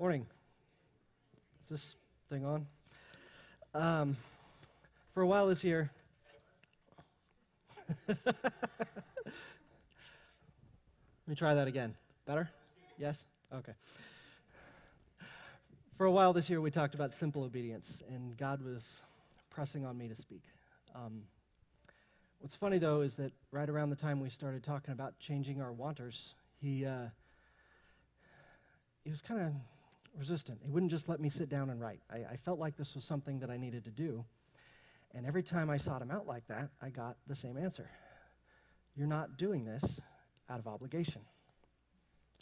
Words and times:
Morning. 0.00 0.24
Is 1.64 1.70
this 1.70 1.96
thing 2.30 2.44
on? 2.44 2.68
Um, 3.74 4.16
for 5.12 5.22
a 5.22 5.26
while 5.26 5.48
this 5.48 5.64
year, 5.64 5.90
let 8.06 8.16
me 11.26 11.34
try 11.34 11.52
that 11.52 11.66
again. 11.66 11.96
Better? 12.26 12.48
Yes? 12.96 13.26
Okay. 13.52 13.72
For 15.96 16.06
a 16.06 16.12
while 16.12 16.32
this 16.32 16.48
year, 16.48 16.60
we 16.60 16.70
talked 16.70 16.94
about 16.94 17.12
simple 17.12 17.42
obedience, 17.42 18.00
and 18.08 18.36
God 18.36 18.62
was 18.62 19.02
pressing 19.50 19.84
on 19.84 19.98
me 19.98 20.06
to 20.06 20.14
speak. 20.14 20.44
Um, 20.94 21.22
what's 22.38 22.54
funny, 22.54 22.78
though, 22.78 23.00
is 23.00 23.16
that 23.16 23.32
right 23.50 23.68
around 23.68 23.90
the 23.90 23.96
time 23.96 24.20
we 24.20 24.30
started 24.30 24.62
talking 24.62 24.92
about 24.92 25.18
changing 25.18 25.60
our 25.60 25.72
wanters, 25.72 26.36
he, 26.60 26.86
uh, 26.86 27.08
he 29.02 29.10
was 29.10 29.20
kind 29.20 29.40
of 29.40 29.52
resistant. 30.18 30.60
He 30.62 30.70
wouldn't 30.70 30.90
just 30.90 31.08
let 31.08 31.20
me 31.20 31.30
sit 31.30 31.48
down 31.48 31.70
and 31.70 31.80
write. 31.80 32.00
I, 32.10 32.32
I 32.32 32.36
felt 32.36 32.58
like 32.58 32.76
this 32.76 32.94
was 32.94 33.04
something 33.04 33.38
that 33.40 33.50
I 33.50 33.56
needed 33.56 33.84
to 33.84 33.90
do. 33.90 34.24
And 35.14 35.24
every 35.26 35.42
time 35.42 35.70
I 35.70 35.76
sought 35.76 36.02
him 36.02 36.10
out 36.10 36.26
like 36.26 36.46
that, 36.48 36.70
I 36.82 36.90
got 36.90 37.16
the 37.26 37.36
same 37.36 37.56
answer 37.56 37.88
You're 38.96 39.06
not 39.06 39.38
doing 39.38 39.64
this 39.64 40.00
out 40.50 40.58
of 40.58 40.66
obligation. 40.66 41.22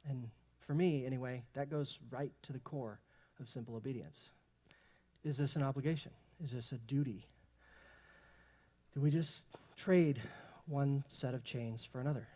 And 0.09 0.29
for 0.61 0.75
me, 0.75 1.05
anyway, 1.05 1.45
that 1.55 1.71
goes 1.71 1.99
right 2.11 2.33
to 2.43 2.53
the 2.53 2.59
core 2.59 3.01
of 3.41 3.49
simple 3.49 3.77
obedience. 3.77 4.31
Is 5.25 5.37
this 5.37 5.57
an 5.57 5.63
obligation? 5.63 6.13
Is 6.43 6.53
this 6.53 6.73
a 6.73 6.79
duty? 6.79 7.27
Do 8.95 9.01
we 9.01 9.11
just 9.11 9.45
trade 9.77 10.21
one 10.67 11.05
set 11.09 11.35
of 11.35 11.45
chains 11.45 11.85
for 11.85 12.01
another? 12.01 12.29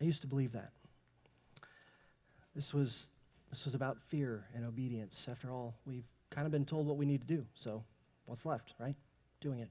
I 0.00 0.04
used 0.04 0.22
to 0.22 0.26
believe 0.26 0.52
that. 0.52 0.72
This 2.56 2.72
was, 2.72 3.10
this 3.50 3.66
was 3.66 3.74
about 3.74 3.98
fear 4.00 4.46
and 4.54 4.64
obedience. 4.64 5.28
After 5.30 5.52
all, 5.52 5.74
we've 5.84 6.06
kind 6.30 6.46
of 6.46 6.52
been 6.52 6.64
told 6.64 6.86
what 6.86 6.96
we 6.96 7.04
need 7.04 7.20
to 7.20 7.26
do. 7.26 7.44
So, 7.54 7.84
what's 8.24 8.46
left, 8.46 8.72
right? 8.80 8.94
Doing 9.42 9.60
it. 9.60 9.68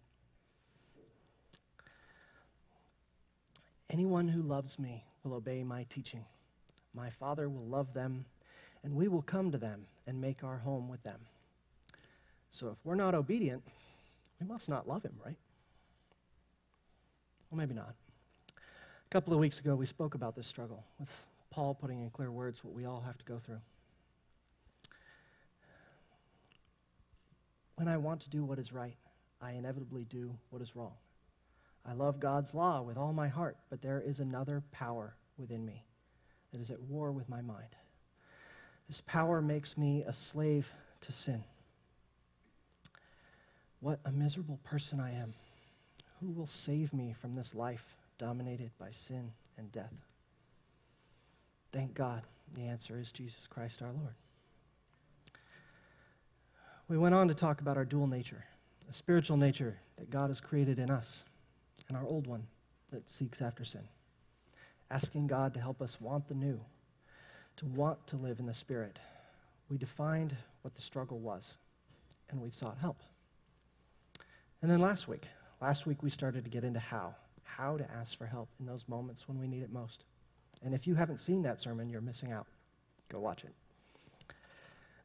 Anyone 3.89 4.27
who 4.27 4.43
loves 4.43 4.77
me 4.77 5.03
will 5.23 5.33
obey 5.33 5.63
my 5.63 5.87
teaching. 5.89 6.25
My 6.93 7.09
Father 7.09 7.49
will 7.49 7.65
love 7.65 7.95
them, 7.95 8.25
and 8.83 8.95
we 8.95 9.07
will 9.07 9.23
come 9.23 9.51
to 9.51 9.57
them 9.57 9.87
and 10.05 10.21
make 10.21 10.43
our 10.43 10.57
home 10.57 10.87
with 10.87 11.01
them. 11.01 11.21
So, 12.51 12.67
if 12.67 12.77
we're 12.83 12.93
not 12.93 13.15
obedient, 13.15 13.63
we 14.39 14.45
must 14.45 14.69
not 14.69 14.87
love 14.87 15.01
him, 15.01 15.15
right? 15.25 15.37
Well, 17.49 17.57
maybe 17.57 17.73
not. 17.73 17.95
A 18.47 19.09
couple 19.09 19.33
of 19.33 19.39
weeks 19.39 19.59
ago, 19.59 19.73
we 19.73 19.87
spoke 19.87 20.13
about 20.13 20.35
this 20.35 20.45
struggle 20.45 20.83
with 20.99 21.09
Paul 21.55 21.73
putting 21.73 22.01
in 22.01 22.09
clear 22.09 22.29
words 22.29 22.65
what 22.65 22.73
we 22.73 22.83
all 22.83 22.99
have 22.99 23.17
to 23.17 23.23
go 23.23 23.37
through. 23.39 23.61
When 27.77 27.87
I 27.87 27.95
want 27.95 28.19
to 28.21 28.29
do 28.29 28.43
what 28.43 28.59
is 28.59 28.73
right, 28.73 28.97
I 29.41 29.53
inevitably 29.53 30.03
do 30.03 30.35
what 30.49 30.61
is 30.61 30.75
wrong. 30.75 30.91
I 31.87 31.93
love 31.93 32.19
God's 32.19 32.53
law 32.53 32.81
with 32.81 32.97
all 32.97 33.13
my 33.13 33.29
heart, 33.29 33.55
but 33.69 33.81
there 33.81 34.03
is 34.05 34.19
another 34.19 34.63
power 34.73 35.15
within 35.37 35.65
me 35.65 35.85
that 36.51 36.59
is 36.59 36.71
at 36.71 36.81
war 36.81 37.13
with 37.13 37.29
my 37.29 37.39
mind. 37.39 37.77
This 38.89 38.99
power 38.99 39.41
makes 39.41 39.77
me 39.77 40.03
a 40.05 40.11
slave 40.11 40.73
to 41.01 41.13
sin. 41.13 41.41
What 43.79 44.01
a 44.03 44.11
miserable 44.11 44.59
person 44.65 44.99
I 44.99 45.13
am. 45.13 45.33
Who 46.19 46.31
will 46.31 46.47
save 46.47 46.91
me 46.91 47.13
from 47.13 47.31
this 47.31 47.55
life 47.55 47.95
dominated 48.17 48.71
by 48.77 48.91
sin 48.91 49.31
and 49.57 49.71
death? 49.71 49.93
Thank 51.71 51.93
God. 51.93 52.23
The 52.55 52.63
answer 52.63 52.99
is 52.99 53.11
Jesus 53.11 53.47
Christ 53.47 53.81
our 53.81 53.91
Lord. 53.91 54.13
We 56.87 56.97
went 56.97 57.15
on 57.15 57.27
to 57.27 57.33
talk 57.33 57.61
about 57.61 57.77
our 57.77 57.85
dual 57.85 58.07
nature, 58.07 58.45
a 58.89 58.93
spiritual 58.93 59.37
nature 59.37 59.77
that 59.97 60.09
God 60.09 60.29
has 60.29 60.39
created 60.39 60.77
in 60.77 60.91
us, 60.91 61.25
and 61.87 61.97
our 61.97 62.05
old 62.05 62.27
one 62.27 62.45
that 62.91 63.09
seeks 63.09 63.41
after 63.41 63.65
sin. 63.65 63.81
Asking 64.91 65.25
God 65.25 65.53
to 65.55 65.59
help 65.59 65.81
us 65.81 65.99
want 65.99 66.27
the 66.27 66.35
new, 66.35 66.61
to 67.57 67.65
want 67.65 68.05
to 68.07 68.17
live 68.17 68.39
in 68.39 68.45
the 68.45 68.53
Spirit. 68.53 68.99
We 69.67 69.77
defined 69.77 70.35
what 70.61 70.75
the 70.75 70.81
struggle 70.81 71.19
was, 71.19 71.55
and 72.29 72.39
we 72.39 72.51
sought 72.51 72.77
help. 72.77 73.01
And 74.61 74.69
then 74.69 74.79
last 74.79 75.07
week, 75.07 75.23
last 75.61 75.85
week 75.87 76.03
we 76.03 76.09
started 76.11 76.43
to 76.43 76.49
get 76.49 76.63
into 76.63 76.79
how, 76.79 77.15
how 77.43 77.77
to 77.77 77.91
ask 77.91 78.17
for 78.17 78.25
help 78.25 78.49
in 78.59 78.65
those 78.67 78.87
moments 78.87 79.27
when 79.27 79.39
we 79.39 79.47
need 79.47 79.63
it 79.63 79.73
most. 79.73 80.03
And 80.63 80.73
if 80.73 80.87
you 80.87 80.95
haven't 80.95 81.19
seen 81.19 81.43
that 81.43 81.61
sermon, 81.61 81.89
you're 81.89 82.01
missing 82.01 82.31
out. 82.31 82.47
Go 83.09 83.19
watch 83.19 83.43
it. 83.43 83.53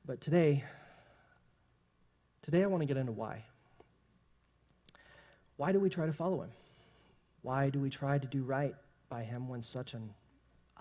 But 0.06 0.20
today, 0.20 0.64
today 2.42 2.62
I 2.62 2.66
want 2.66 2.82
to 2.82 2.86
get 2.86 2.96
into 2.96 3.12
why. 3.12 3.44
Why 5.56 5.72
do 5.72 5.78
we 5.78 5.90
try 5.90 6.06
to 6.06 6.12
follow 6.12 6.40
him? 6.40 6.50
Why 7.42 7.70
do 7.70 7.78
we 7.78 7.90
try 7.90 8.18
to 8.18 8.26
do 8.26 8.42
right 8.42 8.74
by 9.08 9.22
him 9.22 9.48
when 9.48 9.62
such 9.62 9.94
an 9.94 10.10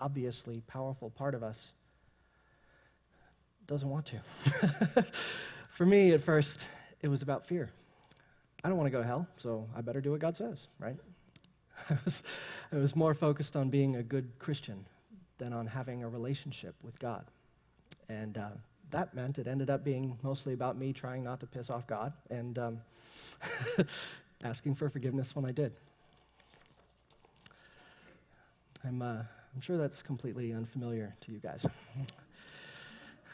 obviously 0.00 0.62
powerful 0.66 1.10
part 1.10 1.34
of 1.34 1.42
us 1.42 1.72
doesn't 3.66 3.88
want 3.88 4.06
to? 4.06 5.02
For 5.68 5.84
me, 5.86 6.12
at 6.12 6.20
first, 6.22 6.62
it 7.02 7.08
was 7.08 7.22
about 7.22 7.46
fear. 7.46 7.70
I 8.64 8.68
don't 8.68 8.76
want 8.76 8.86
to 8.86 8.90
go 8.90 9.00
to 9.00 9.06
hell, 9.06 9.26
so 9.36 9.68
I 9.74 9.80
better 9.80 10.00
do 10.00 10.10
what 10.10 10.20
God 10.20 10.36
says, 10.36 10.68
right? 10.78 10.96
I 11.90 11.98
was, 12.04 12.22
I 12.72 12.76
was 12.76 12.96
more 12.96 13.14
focused 13.14 13.56
on 13.56 13.70
being 13.70 13.96
a 13.96 14.02
good 14.02 14.30
Christian 14.38 14.86
than 15.38 15.52
on 15.52 15.66
having 15.66 16.02
a 16.02 16.08
relationship 16.08 16.74
with 16.82 16.98
God. 16.98 17.24
And 18.08 18.36
uh, 18.36 18.50
that 18.90 19.14
meant 19.14 19.38
it 19.38 19.46
ended 19.46 19.70
up 19.70 19.84
being 19.84 20.18
mostly 20.22 20.52
about 20.52 20.76
me 20.76 20.92
trying 20.92 21.24
not 21.24 21.40
to 21.40 21.46
piss 21.46 21.70
off 21.70 21.86
God 21.86 22.12
and 22.28 22.58
um, 22.58 22.80
asking 24.44 24.74
for 24.74 24.88
forgiveness 24.90 25.34
when 25.34 25.44
I 25.44 25.52
did. 25.52 25.72
I'm, 28.84 29.02
uh, 29.02 29.22
I'm 29.54 29.60
sure 29.60 29.76
that's 29.76 30.02
completely 30.02 30.52
unfamiliar 30.52 31.14
to 31.20 31.32
you 31.32 31.38
guys. 31.38 31.66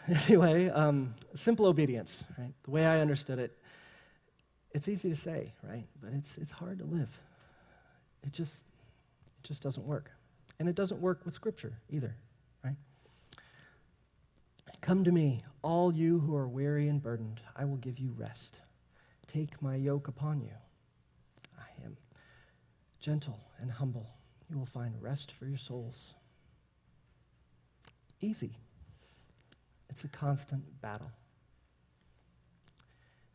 anyway, 0.26 0.68
um, 0.68 1.14
simple 1.34 1.66
obedience, 1.66 2.24
right? 2.38 2.52
The 2.64 2.70
way 2.70 2.84
I 2.84 3.00
understood 3.00 3.38
it, 3.38 3.56
it's 4.72 4.88
easy 4.88 5.08
to 5.08 5.16
say, 5.16 5.52
right? 5.62 5.86
But 6.02 6.12
it's, 6.14 6.38
it's 6.38 6.50
hard 6.50 6.78
to 6.78 6.84
live. 6.84 7.18
It 8.22 8.32
just, 8.32 8.64
it 9.26 9.44
just 9.44 9.62
doesn't 9.62 9.86
work. 9.86 10.10
And 10.58 10.68
it 10.68 10.74
doesn't 10.74 11.00
work 11.00 11.24
with 11.24 11.34
Scripture 11.34 11.78
either, 11.90 12.16
right? 12.64 12.76
Come 14.80 15.04
to 15.04 15.12
me, 15.12 15.42
all 15.62 15.92
you 15.92 16.20
who 16.20 16.34
are 16.34 16.48
weary 16.48 16.88
and 16.88 17.02
burdened, 17.02 17.40
I 17.54 17.64
will 17.64 17.76
give 17.76 17.98
you 17.98 18.14
rest. 18.16 18.60
Take 19.26 19.60
my 19.60 19.76
yoke 19.76 20.08
upon 20.08 20.40
you. 20.40 20.52
I 21.58 21.84
am 21.84 21.96
gentle 23.00 23.40
and 23.58 23.70
humble. 23.70 24.08
You 24.48 24.58
will 24.58 24.66
find 24.66 24.94
rest 25.00 25.32
for 25.32 25.46
your 25.46 25.58
souls. 25.58 26.14
Easy. 28.20 28.56
It's 29.90 30.04
a 30.04 30.08
constant 30.08 30.80
battle. 30.80 31.10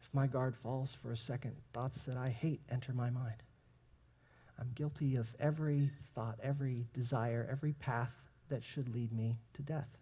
If 0.01 0.13
my 0.13 0.27
guard 0.27 0.55
falls 0.55 0.93
for 0.93 1.11
a 1.11 1.17
second, 1.17 1.55
thoughts 1.73 2.03
that 2.03 2.17
I 2.17 2.29
hate 2.29 2.61
enter 2.69 2.93
my 2.93 3.09
mind. 3.09 3.43
I'm 4.61 4.71
guilty 4.75 5.15
of 5.15 5.33
every 5.39 5.89
thought, 6.13 6.37
every 6.43 6.85
desire, 6.93 7.47
every 7.51 7.73
path 7.73 8.13
that 8.49 8.63
should 8.63 8.93
lead 8.93 9.11
me 9.11 9.39
to 9.55 9.63
death. 9.63 9.97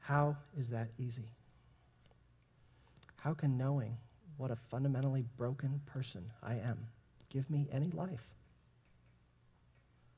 How 0.00 0.36
is 0.54 0.68
that 0.68 0.88
easy? 0.98 1.30
How 3.16 3.32
can 3.32 3.56
knowing 3.56 3.96
what 4.36 4.50
a 4.50 4.56
fundamentally 4.56 5.24
broken 5.38 5.80
person 5.86 6.30
I 6.42 6.56
am 6.56 6.78
give 7.30 7.48
me 7.48 7.66
any 7.72 7.90
life? 7.92 8.28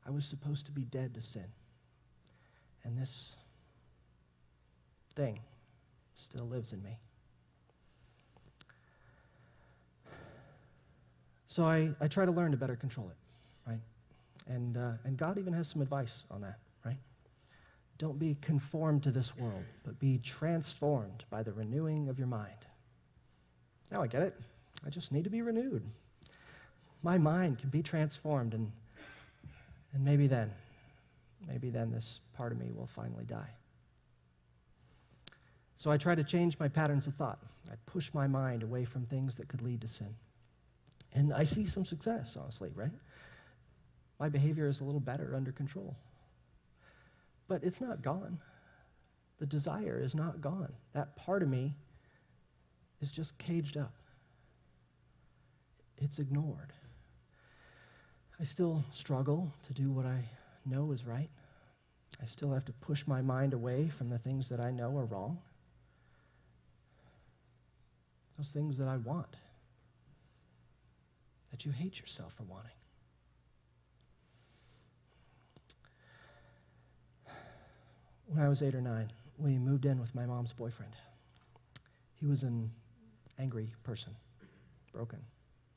I 0.05 0.11
was 0.11 0.25
supposed 0.25 0.67
to 0.67 0.73
be 0.73 0.83
dead 0.83 1.15
to 1.15 1.22
sin. 1.22 1.47
And 2.83 2.99
this 2.99 3.37
thing 5.15 5.39
still 6.16 6.47
lives 6.47 6.72
in 6.72 6.83
me. 6.83 6.99
So 11.47 11.65
I, 11.65 11.92
I 12.01 12.09
try 12.09 12.25
to 12.25 12.33
learn 12.33 12.51
to 12.51 12.57
better 12.57 12.75
control 12.75 13.09
it 13.09 13.16
right? 13.66 13.80
And, 14.47 14.77
uh, 14.77 14.92
and 15.04 15.16
God 15.16 15.39
even 15.39 15.53
has 15.53 15.68
some 15.68 15.83
advice 15.83 16.24
on 16.30 16.41
that, 16.42 16.59
right? 16.84 16.98
Don't 17.98 18.18
be 18.18 18.36
conformed 18.41 19.03
to 19.04 19.10
this 19.10 19.36
world, 19.36 19.65
but 19.84 19.98
be 19.98 20.18
transformed 20.18 21.24
by 21.30 21.42
the 21.42 21.53
renewing 21.53 22.09
of 22.09 22.18
your 22.18 22.28
mind. 22.28 22.51
Now 23.91 24.03
I 24.03 24.07
get 24.07 24.22
it. 24.22 24.39
I 24.84 24.91
just 24.91 25.13
need 25.13 25.24
to 25.24 25.30
be 25.30 25.42
renewed. 25.42 25.83
My 27.03 27.18
mind 27.18 27.59
can 27.59 27.71
be 27.71 27.83
transformed, 27.83 28.54
and, 28.54 28.71
and 29.92 30.04
maybe 30.04 30.27
then, 30.27 30.51
maybe 31.48 31.71
then 31.71 31.91
this 31.91 32.21
part 32.34 32.53
of 32.53 32.59
me 32.59 32.71
will 32.72 32.86
finally 32.86 33.24
die. 33.24 33.51
So 35.78 35.91
I 35.91 35.97
try 35.97 36.15
to 36.15 36.24
change 36.24 36.59
my 36.59 36.68
patterns 36.68 37.07
of 37.07 37.15
thought. 37.15 37.39
I 37.71 37.74
push 37.86 38.13
my 38.15 38.27
mind 38.27 38.63
away 38.63 38.84
from 38.84 39.04
things 39.04 39.36
that 39.36 39.48
could 39.48 39.63
lead 39.63 39.80
to 39.83 39.89
sin. 39.89 40.15
And 41.15 41.33
I 41.33 41.45
see 41.45 41.66
some 41.66 41.84
success, 41.84 42.36
honestly, 42.41 42.71
right? 42.74 42.91
My 44.18 44.28
behavior 44.28 44.68
is 44.68 44.80
a 44.80 44.84
little 44.84 45.01
better 45.01 45.34
under 45.34 45.53
control. 45.53 45.97
But 47.48 47.63
it's 47.63 47.80
not 47.80 48.03
gone. 48.03 48.41
The 49.39 49.47
desire 49.47 50.01
is 50.03 50.15
not 50.15 50.41
gone. 50.41 50.72
That 50.95 51.16
part 51.16 51.42
of 51.42 51.48
me 51.48 51.77
is 53.01 53.10
just 53.10 53.36
caged 53.39 53.77
up, 53.77 53.95
it's 55.98 56.18
ignored. 56.18 56.72
I 58.39 58.45
still 58.45 58.84
struggle 58.92 59.51
to 59.63 59.72
do 59.72 59.91
what 59.91 60.04
I 60.04 60.22
know 60.66 60.92
is 60.92 61.07
right. 61.07 61.30
I 62.22 62.27
still 62.27 62.53
have 62.53 62.66
to 62.66 62.72
push 62.72 63.07
my 63.07 63.22
mind 63.22 63.54
away 63.54 63.89
from 63.89 64.10
the 64.10 64.18
things 64.18 64.48
that 64.51 64.60
I 64.60 64.71
know 64.71 64.97
are 64.97 65.07
wrong. 65.07 65.39
Those 68.36 68.51
things 68.51 68.77
that 68.77 68.89
I 68.89 68.98
want, 68.98 69.36
that 71.51 71.65
you 71.65 71.72
hate 71.72 71.98
yourself 71.98 72.34
for 72.34 72.42
wanting. 72.42 72.76
When 78.27 78.45
I 78.45 78.49
was 78.49 78.63
eight 78.63 78.75
or 78.75 78.81
nine, 78.81 79.09
we 79.39 79.59
moved 79.59 79.87
in 79.87 80.01
with 80.01 80.15
my 80.15 80.27
mom's 80.27 80.53
boyfriend. 80.53 80.93
He 82.15 82.27
was 82.27 82.43
an 82.43 82.71
angry 83.39 83.73
person, 83.84 84.15
broken, 84.93 85.21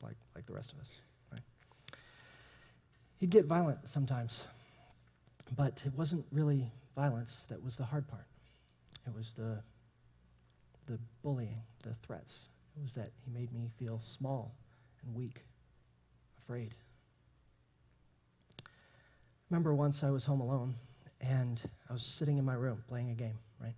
like, 0.02 0.16
like 0.34 0.46
the 0.46 0.52
rest 0.52 0.72
of 0.72 0.80
us. 0.80 0.88
Right? 1.30 1.40
He'd 3.18 3.30
get 3.30 3.44
violent 3.44 3.88
sometimes, 3.88 4.44
but 5.56 5.82
it 5.86 5.92
wasn't 5.96 6.24
really 6.32 6.70
violence 6.96 7.44
that 7.48 7.62
was 7.62 7.76
the 7.76 7.84
hard 7.84 8.08
part. 8.08 8.26
It 9.06 9.14
was 9.14 9.32
the, 9.32 9.62
the 10.86 10.98
bullying, 11.22 11.62
the 11.82 11.94
threats. 11.94 12.46
It 12.76 12.82
was 12.82 12.94
that 12.94 13.10
he 13.24 13.30
made 13.30 13.52
me 13.52 13.70
feel 13.76 13.98
small 13.98 14.54
and 15.04 15.14
weak, 15.14 15.44
afraid. 16.38 16.74
Remember 19.50 19.74
once 19.74 20.02
I 20.02 20.10
was 20.10 20.24
home 20.24 20.40
alone 20.40 20.74
and 21.20 21.62
I 21.88 21.92
was 21.92 22.02
sitting 22.02 22.38
in 22.38 22.44
my 22.44 22.54
room 22.54 22.82
playing 22.88 23.10
a 23.10 23.14
game, 23.14 23.38
right? 23.60 23.74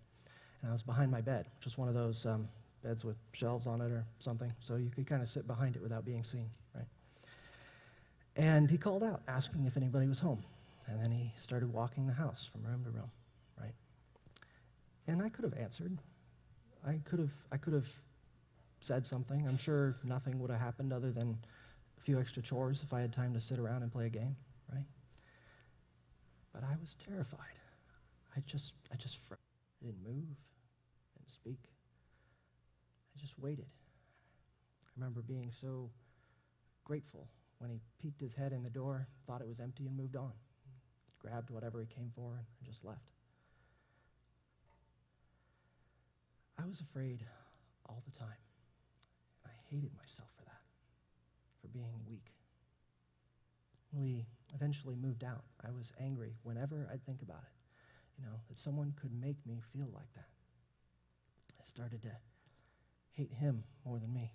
And 0.60 0.70
I 0.70 0.72
was 0.72 0.82
behind 0.82 1.10
my 1.10 1.20
bed, 1.20 1.46
was 1.64 1.76
one 1.76 1.88
of 1.88 1.94
those 1.94 2.24
um, 2.26 2.48
beds 2.82 3.04
with 3.04 3.16
shelves 3.32 3.66
on 3.66 3.80
it 3.80 3.90
or 3.90 4.04
something, 4.18 4.52
so 4.60 4.76
you 4.76 4.90
could 4.90 5.06
kind 5.06 5.22
of 5.22 5.28
sit 5.28 5.46
behind 5.46 5.76
it 5.76 5.82
without 5.82 6.04
being 6.04 6.24
seen, 6.24 6.48
right? 6.74 6.86
And 8.36 8.70
he 8.70 8.78
called 8.78 9.02
out, 9.02 9.22
asking 9.28 9.66
if 9.66 9.76
anybody 9.76 10.08
was 10.08 10.20
home. 10.20 10.42
And 10.86 11.00
then 11.00 11.10
he 11.10 11.32
started 11.36 11.72
walking 11.72 12.06
the 12.06 12.12
house 12.12 12.48
from 12.50 12.64
room 12.64 12.82
to 12.84 12.90
room, 12.90 13.10
right? 13.60 13.74
And 15.06 15.22
I 15.22 15.28
could 15.28 15.44
have 15.44 15.54
answered. 15.54 15.96
I 16.86 16.98
could 17.04 17.20
have, 17.20 17.32
I 17.52 17.56
could 17.56 17.72
have 17.72 17.88
said 18.80 19.06
something. 19.06 19.46
I'm 19.46 19.56
sure 19.56 19.96
nothing 20.02 20.40
would 20.40 20.50
have 20.50 20.60
happened 20.60 20.92
other 20.92 21.12
than 21.12 21.38
a 21.98 22.00
few 22.00 22.18
extra 22.18 22.42
chores 22.42 22.82
if 22.82 22.92
I 22.92 23.00
had 23.00 23.12
time 23.12 23.32
to 23.34 23.40
sit 23.40 23.58
around 23.58 23.82
and 23.82 23.92
play 23.92 24.06
a 24.06 24.10
game? 24.10 24.36
But 26.52 26.64
I 26.64 26.76
was 26.80 26.96
terrified. 26.96 27.58
I 28.36 28.40
just, 28.46 28.74
I 28.92 28.96
just, 28.96 29.18
I 29.30 29.86
didn't 29.86 30.02
move, 30.04 30.36
didn't 31.16 31.30
speak. 31.30 31.60
I 33.14 33.20
just 33.20 33.38
waited. 33.38 33.66
I 34.84 34.88
remember 34.96 35.22
being 35.22 35.50
so 35.60 35.90
grateful 36.84 37.28
when 37.58 37.70
he 37.70 37.80
peeked 37.98 38.20
his 38.20 38.34
head 38.34 38.52
in 38.52 38.62
the 38.62 38.70
door, 38.70 39.06
thought 39.26 39.40
it 39.40 39.48
was 39.48 39.60
empty, 39.60 39.86
and 39.86 39.96
moved 39.96 40.16
on. 40.16 40.32
Grabbed 41.18 41.50
whatever 41.50 41.80
he 41.80 41.86
came 41.86 42.10
for 42.14 42.34
and 42.34 42.66
just 42.66 42.84
left. 42.84 43.12
I 46.58 46.66
was 46.66 46.80
afraid 46.80 47.24
all 47.86 48.02
the 48.04 48.18
time. 48.18 48.28
And 49.44 49.52
I 49.52 49.74
hated 49.74 49.90
myself 49.96 50.28
for 50.36 50.44
that, 50.44 50.62
for 51.60 51.68
being 51.68 51.94
weak. 52.08 52.32
We 53.92 54.26
eventually 54.54 54.96
moved 54.96 55.24
out, 55.24 55.44
I 55.64 55.70
was 55.70 55.92
angry 56.00 56.34
whenever 56.42 56.88
I'd 56.92 57.04
think 57.04 57.22
about 57.22 57.42
it, 57.42 58.18
you 58.18 58.24
know, 58.24 58.36
that 58.48 58.58
someone 58.58 58.92
could 59.00 59.12
make 59.12 59.36
me 59.46 59.60
feel 59.72 59.88
like 59.92 60.12
that. 60.14 60.28
I 61.60 61.64
started 61.64 62.02
to 62.02 62.12
hate 63.12 63.32
him 63.32 63.64
more 63.84 63.98
than 63.98 64.12
me. 64.12 64.30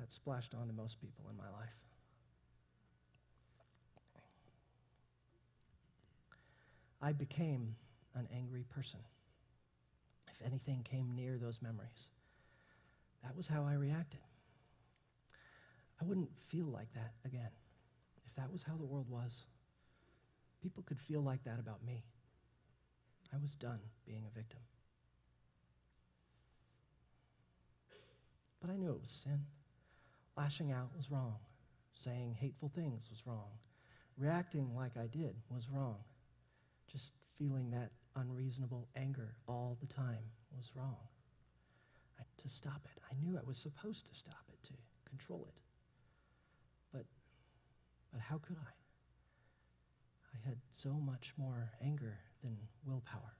That 0.00 0.12
splashed 0.12 0.54
onto 0.54 0.72
most 0.72 1.00
people 1.00 1.24
in 1.30 1.36
my 1.36 1.50
life. 1.50 1.74
I 7.00 7.12
became 7.12 7.74
an 8.14 8.28
angry 8.34 8.64
person. 8.68 9.00
If 10.28 10.46
anything 10.46 10.82
came 10.84 11.14
near 11.14 11.36
those 11.36 11.60
memories, 11.60 12.08
that 13.22 13.36
was 13.36 13.46
how 13.46 13.64
I 13.64 13.74
reacted. 13.74 14.20
I 16.00 16.04
wouldn't 16.04 16.30
feel 16.48 16.66
like 16.66 16.92
that 16.94 17.12
again. 17.24 17.50
If 18.32 18.36
that 18.36 18.50
was 18.50 18.62
how 18.62 18.76
the 18.78 18.86
world 18.86 19.10
was, 19.10 19.44
people 20.62 20.82
could 20.84 20.98
feel 20.98 21.20
like 21.20 21.44
that 21.44 21.58
about 21.58 21.84
me. 21.84 22.02
I 23.30 23.36
was 23.36 23.56
done 23.56 23.78
being 24.06 24.24
a 24.26 24.34
victim. 24.34 24.60
But 28.62 28.70
I 28.70 28.76
knew 28.76 28.90
it 28.90 29.00
was 29.00 29.10
sin. 29.10 29.44
Lashing 30.34 30.72
out 30.72 30.88
was 30.96 31.10
wrong. 31.10 31.36
Saying 31.92 32.34
hateful 32.40 32.70
things 32.74 33.02
was 33.10 33.22
wrong. 33.26 33.50
Reacting 34.16 34.74
like 34.74 34.96
I 34.96 35.08
did 35.08 35.36
was 35.50 35.68
wrong. 35.70 35.96
Just 36.90 37.12
feeling 37.36 37.70
that 37.72 37.90
unreasonable 38.16 38.88
anger 38.96 39.34
all 39.46 39.76
the 39.82 39.86
time 39.86 40.24
was 40.56 40.70
wrong. 40.74 40.96
I, 42.18 42.22
to 42.40 42.48
stop 42.48 42.80
it, 42.86 43.02
I 43.10 43.14
knew 43.22 43.36
I 43.36 43.46
was 43.46 43.58
supposed 43.58 44.06
to 44.06 44.14
stop 44.14 44.44
it, 44.48 44.62
to 44.68 44.72
control 45.06 45.46
it. 45.48 45.61
But, 48.12 48.20
how 48.20 48.38
could 48.38 48.56
I? 48.58 48.70
I 50.34 50.48
had 50.48 50.58
so 50.70 50.90
much 50.90 51.32
more 51.36 51.70
anger 51.82 52.18
than 52.42 52.56
willpower. 52.84 53.36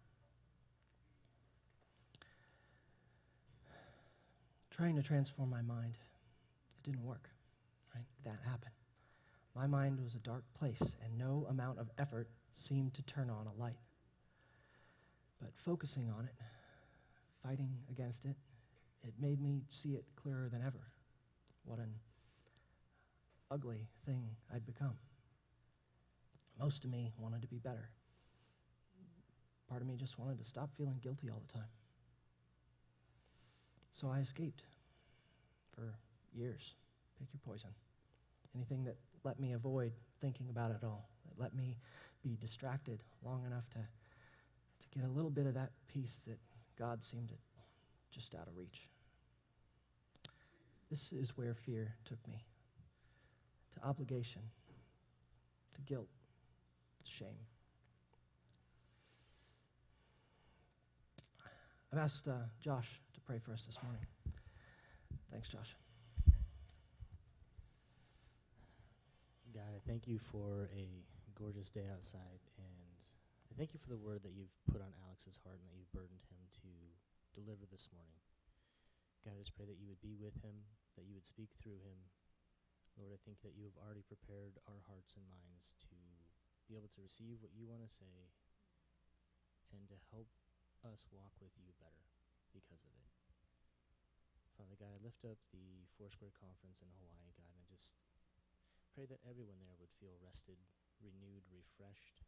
Trying 4.70 4.96
to 4.96 5.02
transform 5.02 5.50
my 5.50 5.60
mind, 5.60 5.98
it 6.78 6.90
didn't 6.90 7.04
work, 7.04 7.28
right? 7.94 8.06
That 8.24 8.38
happened. 8.44 8.72
My 9.54 9.66
mind 9.66 10.00
was 10.02 10.14
a 10.14 10.18
dark 10.18 10.44
place, 10.54 10.96
and 11.04 11.18
no 11.18 11.46
amount 11.50 11.78
of 11.78 11.90
effort 11.98 12.28
seemed 12.54 12.94
to 12.94 13.02
turn 13.02 13.28
on 13.28 13.46
a 13.46 13.60
light. 13.60 13.76
But 15.40 15.50
focusing 15.56 16.08
on 16.08 16.24
it, 16.24 16.34
fighting 17.42 17.76
against 17.90 18.24
it, 18.24 18.36
it 19.02 19.12
made 19.20 19.40
me 19.42 19.62
see 19.68 19.90
it 19.90 20.04
clearer 20.16 20.48
than 20.48 20.62
ever. 20.62 20.80
What 21.64 21.78
an 21.78 21.92
ugly 23.52 23.86
thing 24.06 24.24
I'd 24.52 24.64
become. 24.64 24.94
Most 26.58 26.84
of 26.84 26.90
me 26.90 27.12
wanted 27.18 27.42
to 27.42 27.48
be 27.48 27.58
better. 27.58 27.90
Part 29.68 29.82
of 29.82 29.88
me 29.88 29.96
just 29.96 30.18
wanted 30.18 30.38
to 30.38 30.44
stop 30.44 30.70
feeling 30.76 30.98
guilty 31.02 31.28
all 31.28 31.42
the 31.46 31.52
time. 31.52 31.68
So 33.92 34.08
I 34.08 34.20
escaped 34.20 34.62
for 35.74 35.94
years. 36.32 36.74
Pick 37.18 37.28
your 37.32 37.40
poison. 37.44 37.70
Anything 38.54 38.84
that 38.84 38.96
let 39.24 39.38
me 39.38 39.52
avoid 39.52 39.92
thinking 40.20 40.48
about 40.50 40.70
it 40.70 40.84
all, 40.84 41.08
that 41.26 41.40
let 41.40 41.54
me 41.54 41.76
be 42.22 42.36
distracted 42.40 43.02
long 43.24 43.44
enough 43.46 43.68
to, 43.70 43.78
to 43.78 44.98
get 44.98 45.06
a 45.06 45.10
little 45.10 45.30
bit 45.30 45.46
of 45.46 45.54
that 45.54 45.70
peace 45.92 46.20
that 46.26 46.38
God 46.78 47.02
seemed 47.02 47.28
to 47.28 47.34
just 48.10 48.34
out 48.34 48.46
of 48.46 48.56
reach. 48.56 48.88
This 50.90 51.12
is 51.12 51.36
where 51.36 51.54
fear 51.54 51.94
took 52.04 52.26
me 52.28 52.44
to 53.74 53.86
obligation, 53.86 54.42
to 55.74 55.80
guilt, 55.82 56.08
to 57.04 57.10
shame. 57.10 57.38
I've 61.92 61.98
asked 61.98 62.28
uh, 62.28 62.48
Josh 62.60 63.00
to 63.12 63.20
pray 63.20 63.38
for 63.38 63.52
us 63.52 63.66
this 63.66 63.76
morning. 63.82 64.00
Thanks, 65.30 65.48
Josh. 65.48 65.76
God, 69.52 69.68
I 69.76 69.80
thank 69.84 70.08
you 70.08 70.16
for 70.16 70.72
a 70.72 70.88
gorgeous 71.36 71.68
day 71.68 71.84
outside, 71.92 72.40
and 72.56 72.96
I 73.52 73.54
thank 73.60 73.76
you 73.76 73.80
for 73.84 73.92
the 73.92 74.00
word 74.00 74.24
that 74.24 74.32
you've 74.32 74.56
put 74.72 74.80
on 74.80 74.88
Alex's 75.04 75.36
heart 75.44 75.60
and 75.60 75.68
that 75.68 75.76
you've 75.76 75.92
burdened 75.92 76.24
him 76.32 76.40
to 76.64 76.72
deliver 77.36 77.68
this 77.68 77.92
morning. 77.92 78.16
God, 79.20 79.36
I 79.36 79.44
just 79.44 79.52
pray 79.52 79.68
that 79.68 79.76
you 79.76 79.84
would 79.92 80.00
be 80.00 80.16
with 80.16 80.32
him, 80.40 80.56
that 80.96 81.04
you 81.04 81.12
would 81.12 81.28
speak 81.28 81.52
through 81.60 81.76
him. 81.84 82.00
Lord, 82.96 83.12
I 83.12 83.20
think 83.24 83.40
that 83.40 83.56
you 83.56 83.64
have 83.64 83.78
already 83.80 84.04
prepared 84.04 84.60
our 84.68 84.84
hearts 84.84 85.16
and 85.16 85.24
minds 85.24 85.72
to 85.88 85.96
be 86.68 86.76
able 86.76 86.92
to 86.92 87.04
receive 87.04 87.40
what 87.40 87.56
you 87.56 87.64
want 87.64 87.82
to 87.84 87.92
say 87.92 88.32
and 89.72 89.88
to 89.88 89.96
help 90.12 90.28
us 90.84 91.08
walk 91.08 91.32
with 91.40 91.56
you 91.56 91.72
better 91.80 92.04
because 92.52 92.84
of 92.84 92.92
it. 92.92 93.12
Father 94.60 94.76
God, 94.76 94.92
I 94.92 95.00
lift 95.00 95.24
up 95.24 95.40
the 95.50 95.88
Foursquare 95.96 96.36
Conference 96.36 96.84
in 96.84 96.92
Hawaii, 97.00 97.32
God, 97.32 97.48
and 97.48 97.64
I 97.64 97.66
just 97.72 97.96
pray 98.92 99.08
that 99.08 99.24
everyone 99.24 99.64
there 99.64 99.80
would 99.80 99.92
feel 99.96 100.20
rested, 100.20 100.60
renewed, 101.00 101.48
refreshed. 101.48 102.20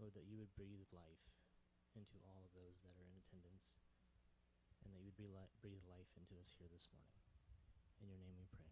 Lord, 0.00 0.16
that 0.16 0.24
you 0.24 0.40
would 0.40 0.56
breathe 0.56 0.88
life 0.96 1.28
into 1.92 2.16
all 2.24 2.40
of 2.48 2.56
those 2.56 2.80
that 2.80 2.96
are 2.96 3.04
in 3.04 3.20
attendance, 3.20 3.76
and 4.80 4.96
that 4.96 5.04
you 5.04 5.12
would 5.12 5.20
breathe, 5.20 5.36
breathe 5.60 5.84
life 5.84 6.08
into 6.16 6.40
us 6.40 6.56
here 6.56 6.72
this 6.72 6.88
morning. 6.88 7.20
In 8.00 8.08
your 8.08 8.16
name 8.16 8.40
we 8.40 8.48
pray. 8.56 8.69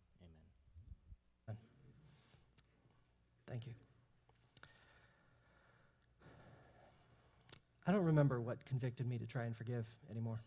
Thank 3.49 3.67
you. 3.67 3.73
I 7.87 7.93
don't 7.93 8.05
remember 8.05 8.41
what 8.41 8.63
convicted 8.67 9.09
me 9.09 9.17
to 9.19 9.27
try 9.27 9.45
and 9.45 9.57
forgive 9.57 9.87
anymore. 10.11 10.43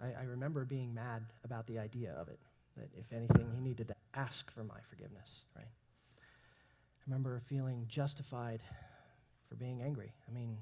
I, 0.00 0.20
I 0.20 0.24
remember 0.24 0.64
being 0.64 0.94
mad 0.94 1.24
about 1.44 1.66
the 1.66 1.78
idea 1.80 2.12
of 2.12 2.28
it, 2.28 2.38
that 2.76 2.88
if 2.96 3.12
anything, 3.12 3.50
he 3.52 3.60
needed 3.60 3.88
to 3.88 3.96
ask 4.14 4.50
for 4.52 4.62
my 4.62 4.78
forgiveness, 4.88 5.44
right? 5.56 5.66
I 5.66 7.02
remember 7.06 7.40
feeling 7.40 7.86
justified 7.88 8.60
for 9.48 9.56
being 9.56 9.82
angry. 9.82 10.12
I 10.28 10.32
mean, 10.32 10.56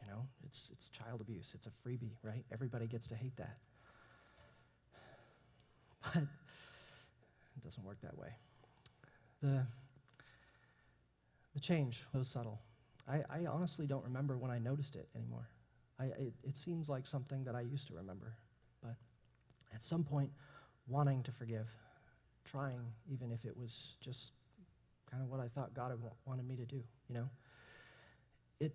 you 0.00 0.08
know, 0.10 0.26
it's, 0.46 0.68
it's 0.72 0.88
child 0.88 1.20
abuse, 1.20 1.52
it's 1.54 1.66
a 1.66 1.70
freebie, 1.86 2.14
right? 2.22 2.44
Everybody 2.50 2.86
gets 2.86 3.06
to 3.08 3.14
hate 3.14 3.36
that. 3.36 3.58
But 6.02 6.22
it 6.22 7.64
doesn't 7.64 7.84
work 7.84 7.98
that 8.02 8.16
way. 8.18 8.28
The, 9.42 9.66
the 11.54 11.60
change 11.60 12.04
was 12.12 12.28
subtle. 12.28 12.60
I, 13.08 13.22
I 13.30 13.46
honestly 13.46 13.86
don't 13.86 14.04
remember 14.04 14.36
when 14.36 14.50
I 14.50 14.58
noticed 14.58 14.96
it 14.96 15.08
anymore. 15.14 15.48
I, 15.98 16.06
it, 16.06 16.34
it 16.42 16.56
seems 16.56 16.88
like 16.88 17.06
something 17.06 17.44
that 17.44 17.54
I 17.54 17.60
used 17.60 17.86
to 17.88 17.94
remember. 17.94 18.34
But 18.82 18.96
at 19.72 19.82
some 19.82 20.02
point, 20.04 20.30
wanting 20.88 21.22
to 21.22 21.32
forgive, 21.32 21.68
trying, 22.44 22.80
even 23.10 23.30
if 23.30 23.44
it 23.44 23.56
was 23.56 23.94
just 24.00 24.32
kind 25.10 25.22
of 25.22 25.30
what 25.30 25.40
I 25.40 25.48
thought 25.48 25.74
God 25.74 25.92
wanted 26.26 26.46
me 26.46 26.56
to 26.56 26.64
do, 26.64 26.82
you 27.08 27.14
know, 27.14 27.28
it, 28.60 28.74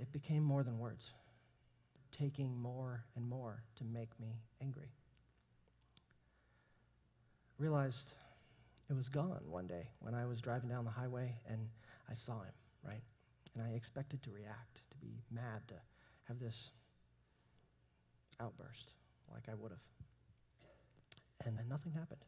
it 0.00 0.10
became 0.12 0.42
more 0.42 0.62
than 0.62 0.78
words, 0.78 1.12
taking 2.10 2.60
more 2.60 3.04
and 3.16 3.28
more 3.28 3.62
to 3.76 3.84
make 3.84 4.18
me 4.18 4.40
angry. 4.60 4.90
Realized 7.58 8.12
it 8.90 8.96
was 8.96 9.08
gone 9.08 9.40
one 9.48 9.66
day 9.66 9.88
when 10.00 10.14
I 10.14 10.26
was 10.26 10.40
driving 10.40 10.68
down 10.68 10.84
the 10.84 10.90
highway 10.90 11.32
and 11.48 11.68
I 12.12 12.14
saw 12.14 12.42
him, 12.42 12.52
right? 12.86 13.02
And 13.54 13.64
I 13.64 13.70
expected 13.70 14.22
to 14.24 14.30
react, 14.30 14.82
to 14.90 14.96
be 14.98 15.22
mad, 15.30 15.66
to 15.68 15.74
have 16.28 16.38
this 16.38 16.70
outburst 18.38 18.92
like 19.32 19.44
I 19.50 19.54
would 19.54 19.70
have. 19.70 19.80
And 21.46 21.56
then 21.56 21.68
nothing 21.68 21.92
happened. 21.92 22.20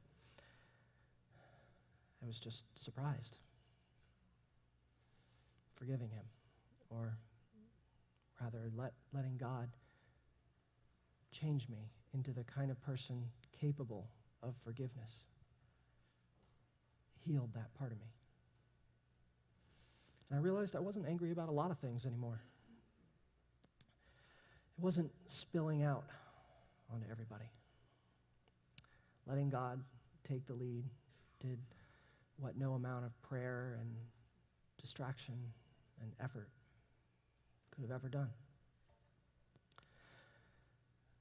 I 2.23 2.27
was 2.27 2.41
just 2.41 2.63
surprised, 2.75 3.39
forgiving 5.75 6.09
him, 6.09 6.25
or 6.89 7.19
rather, 8.41 8.71
let, 8.75 8.95
letting 9.13 9.37
God 9.37 9.69
change 11.31 11.69
me 11.69 11.91
into 12.15 12.33
the 12.33 12.45
kind 12.45 12.71
of 12.71 12.81
person 12.81 13.25
capable 13.61 14.09
of 14.43 14.55
forgiveness. 14.65 15.25
Healed 17.19 17.51
that 17.55 17.75
part 17.75 17.93
of 17.93 17.99
me. 17.99 18.07
And 20.31 20.39
I 20.39 20.43
realized 20.43 20.75
I 20.75 20.81
wasn't 20.81 21.07
angry 21.07 21.31
about 21.31 21.49
a 21.49 21.53
lot 21.53 21.71
of 21.71 21.79
things 21.79 22.07
anymore. 22.07 22.41
It 24.79 24.83
wasn't 24.83 25.11
spilling 25.29 25.83
out 25.83 26.05
onto 26.93 27.07
everybody. 27.11 27.45
Letting 29.27 29.51
God 29.51 29.83
take 30.29 30.47
the 30.47 30.55
lead 30.55 30.85
did 31.41 31.59
what 32.39 32.57
no 32.57 32.73
amount 32.73 33.05
of 33.05 33.23
prayer 33.23 33.79
and 33.81 33.91
distraction 34.81 35.35
and 36.03 36.13
effort 36.23 36.49
could 37.71 37.83
have 37.83 37.91
ever 37.91 38.09
done. 38.09 38.31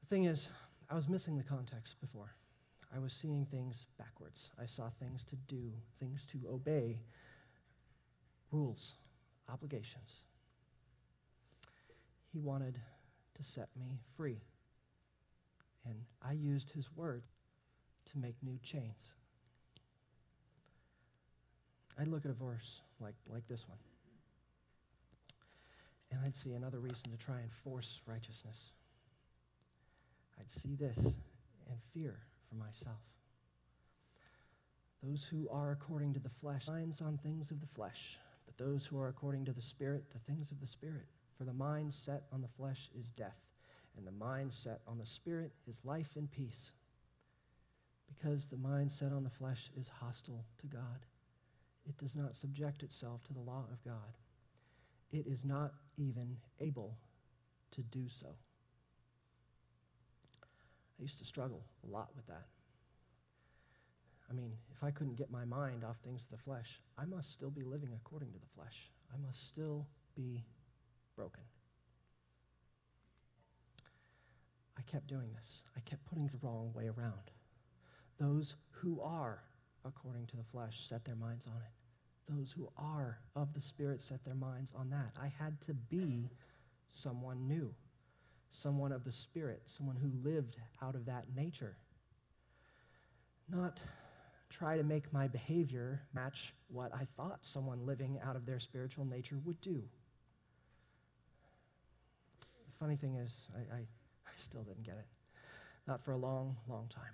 The 0.01 0.07
thing 0.07 0.25
is, 0.25 0.49
I 0.89 0.95
was 0.95 1.07
missing 1.07 1.37
the 1.37 1.43
context 1.43 1.99
before. 2.01 2.33
I 2.95 2.99
was 2.99 3.13
seeing 3.13 3.45
things 3.45 3.85
backwards. 3.97 4.49
I 4.61 4.65
saw 4.65 4.89
things 4.89 5.23
to 5.25 5.35
do, 5.47 5.71
things 5.99 6.25
to 6.31 6.39
obey, 6.49 6.99
rules, 8.53 8.93
obligations. 9.51 10.23
He 12.31 12.39
wanted 12.39 12.79
to 13.35 13.43
set 13.43 13.67
me 13.77 13.99
free. 14.15 14.39
And 15.85 15.95
I 16.21 16.33
used 16.33 16.71
his 16.71 16.87
word 16.95 17.23
to 18.11 18.17
make 18.17 18.35
new 18.41 18.57
chains. 18.63 19.11
I'd 21.99 22.07
look 22.07 22.25
at 22.25 22.31
a 22.31 22.35
verse 22.35 22.81
like, 22.99 23.15
like 23.27 23.47
this 23.47 23.67
one, 23.67 23.77
and 26.11 26.19
I'd 26.25 26.35
see 26.35 26.53
another 26.53 26.79
reason 26.79 27.11
to 27.11 27.17
try 27.17 27.39
and 27.39 27.51
force 27.51 28.01
righteousness. 28.07 28.71
I'd 30.39 30.49
see 30.49 30.75
this 30.75 30.97
and 31.69 31.77
fear 31.93 32.17
for 32.49 32.55
myself. 32.55 33.01
Those 35.03 35.23
who 35.25 35.49
are 35.49 35.71
according 35.71 36.13
to 36.13 36.19
the 36.19 36.29
flesh 36.29 36.67
minds 36.67 37.01
on 37.01 37.17
things 37.17 37.51
of 37.51 37.59
the 37.59 37.67
flesh, 37.67 38.17
but 38.55 38.65
those 38.65 38.85
who 38.85 38.99
are 38.99 39.07
according 39.07 39.45
to 39.45 39.53
the 39.53 39.61
Spirit, 39.61 40.03
the 40.11 40.19
things 40.19 40.51
of 40.51 40.59
the 40.59 40.67
Spirit. 40.67 41.05
For 41.37 41.43
the 41.43 41.53
mind 41.53 41.93
set 41.93 42.23
on 42.31 42.41
the 42.41 42.47
flesh 42.47 42.89
is 42.97 43.09
death, 43.09 43.47
and 43.97 44.05
the 44.05 44.11
mind 44.11 44.53
set 44.53 44.81
on 44.87 44.97
the 44.97 45.05
Spirit 45.05 45.51
is 45.67 45.75
life 45.83 46.11
and 46.15 46.31
peace. 46.31 46.71
Because 48.07 48.45
the 48.45 48.57
mind 48.57 48.91
set 48.91 49.11
on 49.11 49.23
the 49.23 49.29
flesh 49.29 49.71
is 49.75 49.89
hostile 49.99 50.45
to 50.59 50.67
God. 50.67 51.05
It 51.87 51.97
does 51.97 52.15
not 52.15 52.35
subject 52.35 52.83
itself 52.83 53.23
to 53.23 53.33
the 53.33 53.39
law 53.39 53.65
of 53.71 53.83
God. 53.83 54.17
It 55.11 55.27
is 55.27 55.43
not 55.43 55.73
even 55.97 56.37
able 56.59 56.97
to 57.71 57.81
do 57.81 58.07
so. 58.07 58.27
I 60.99 61.01
used 61.01 61.17
to 61.19 61.25
struggle 61.25 61.63
a 61.87 61.91
lot 61.91 62.09
with 62.15 62.27
that. 62.27 62.45
I 64.33 64.35
mean, 64.35 64.53
if 64.71 64.83
I 64.83 64.89
couldn't 64.89 65.15
get 65.15 65.29
my 65.29 65.45
mind 65.45 65.83
off 65.83 65.97
things 66.03 66.23
of 66.23 66.31
the 66.31 66.43
flesh, 66.43 66.81
I 66.97 67.05
must 67.05 67.31
still 67.31 67.51
be 67.51 67.61
living 67.61 67.89
according 67.93 68.31
to 68.31 68.39
the 68.39 68.47
flesh. 68.47 68.89
I 69.13 69.17
must 69.23 69.47
still 69.47 69.85
be 70.15 70.43
broken. 71.15 71.43
I 74.75 74.81
kept 74.91 75.07
doing 75.07 75.29
this. 75.35 75.65
I 75.77 75.81
kept 75.81 76.03
putting 76.05 76.25
the 76.27 76.39
wrong 76.41 76.71
way 76.73 76.87
around. 76.87 77.29
Those 78.19 78.55
who 78.71 78.99
are 79.01 79.43
according 79.85 80.25
to 80.27 80.37
the 80.37 80.43
flesh 80.43 80.87
set 80.89 81.05
their 81.05 81.15
minds 81.15 81.45
on 81.45 81.61
it. 81.61 82.33
Those 82.33 82.51
who 82.51 82.71
are 82.75 83.19
of 83.35 83.53
the 83.53 83.61
Spirit 83.61 84.01
set 84.01 84.25
their 84.25 84.33
minds 84.33 84.71
on 84.75 84.89
that. 84.89 85.11
I 85.21 85.27
had 85.27 85.61
to 85.61 85.75
be 85.75 86.31
someone 86.87 87.47
new, 87.47 87.71
someone 88.49 88.93
of 88.93 89.03
the 89.03 89.11
Spirit, 89.11 89.61
someone 89.67 89.95
who 89.95 90.11
lived 90.27 90.57
out 90.81 90.95
of 90.95 91.05
that 91.05 91.25
nature. 91.35 91.75
Not 93.47 93.79
try 94.53 94.77
to 94.77 94.83
make 94.83 95.11
my 95.11 95.27
behavior 95.27 96.01
match 96.13 96.53
what 96.67 96.93
I 96.93 97.05
thought 97.17 97.39
someone 97.41 97.85
living 97.85 98.19
out 98.23 98.35
of 98.35 98.45
their 98.45 98.59
spiritual 98.59 99.03
nature 99.03 99.39
would 99.43 99.59
do. 99.61 99.81
The 102.39 102.77
funny 102.79 102.95
thing 102.95 103.15
is, 103.15 103.49
I, 103.55 103.75
I, 103.75 103.79
I 104.27 104.31
still 104.35 104.61
didn't 104.61 104.83
get 104.83 104.95
it. 104.95 105.07
Not 105.87 106.03
for 106.03 106.11
a 106.11 106.17
long, 106.17 106.55
long 106.69 106.87
time. 106.87 107.13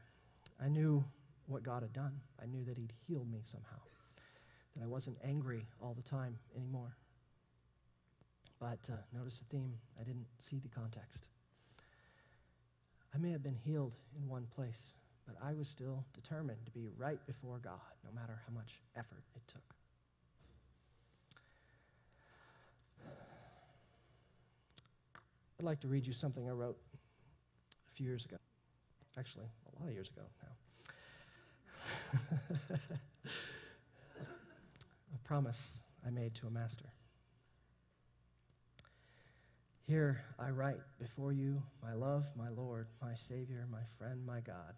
I 0.63 0.67
knew 0.67 1.03
what 1.48 1.63
God 1.63 1.81
had 1.81 1.93
done. 1.93 2.19
I 2.41 2.46
knew 2.46 2.63
that 2.65 2.77
He'd 2.77 2.93
healed 3.08 3.31
me 3.31 3.39
somehow, 3.46 3.79
that 4.75 4.84
I 4.84 4.88
wasn't 4.88 5.17
angry 5.24 5.65
all 5.81 5.93
the 5.93 6.08
time 6.08 6.38
anymore. 6.55 6.96
But 8.60 8.79
uh, 8.91 8.98
notice 9.17 9.39
the 9.39 9.46
theme, 9.46 9.74
I 10.00 10.03
didn't 10.03 10.27
see 10.39 10.60
the 10.60 10.67
context. 10.67 11.24
I 13.15 13.17
may 13.17 13.31
have 13.31 13.41
been 13.41 13.55
healed 13.55 13.96
in 14.17 14.27
one 14.27 14.46
place, 14.53 14.93
but 15.29 15.45
I 15.45 15.53
was 15.53 15.67
still 15.67 16.03
determined 16.13 16.65
to 16.65 16.71
be 16.71 16.88
right 16.98 17.19
before 17.27 17.59
God, 17.59 17.79
no 18.03 18.12
matter 18.19 18.39
how 18.48 18.53
much 18.53 18.79
effort 18.95 19.24
it 19.36 19.41
took. 19.48 19.62
I'd 25.59 25.65
like 25.65 25.81
to 25.81 25.88
read 25.88 26.07
you 26.07 26.13
something 26.13 26.48
I 26.48 26.51
wrote 26.51 26.77
a 26.93 27.95
few 27.95 28.05
years 28.05 28.25
ago. 28.25 28.38
Actually, 29.17 29.48
a 29.77 29.81
lot 29.81 29.89
of 29.89 29.93
years 29.93 30.09
ago 30.09 30.21
now. 30.41 30.50
a 35.13 35.17
promise 35.27 35.81
I 36.07 36.09
made 36.12 36.33
to 36.36 36.48
a 36.48 36.50
master. 36.50 36.86
Here 39.86 40.21
I 40.39 40.51
write 40.51 40.79
before 41.00 41.33
you, 41.33 41.62
my 41.83 41.93
love, 41.93 42.25
my 42.38 42.50
Lord, 42.50 42.88
my 43.01 43.15
Savior, 43.15 43.67
my 43.69 43.83
friend, 43.98 44.25
my 44.25 44.39
God, 44.39 44.75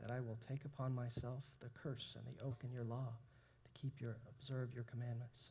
that 0.00 0.10
I 0.10 0.20
will 0.20 0.38
take 0.48 0.64
upon 0.64 0.94
myself 0.94 1.42
the 1.60 1.70
curse 1.70 2.16
and 2.16 2.24
the 2.26 2.42
oak 2.44 2.62
in 2.64 2.72
your 2.72 2.84
law 2.84 3.12
to 3.64 3.80
keep 3.80 4.00
your 4.00 4.16
observe 4.28 4.74
your 4.74 4.84
commandments. 4.84 5.50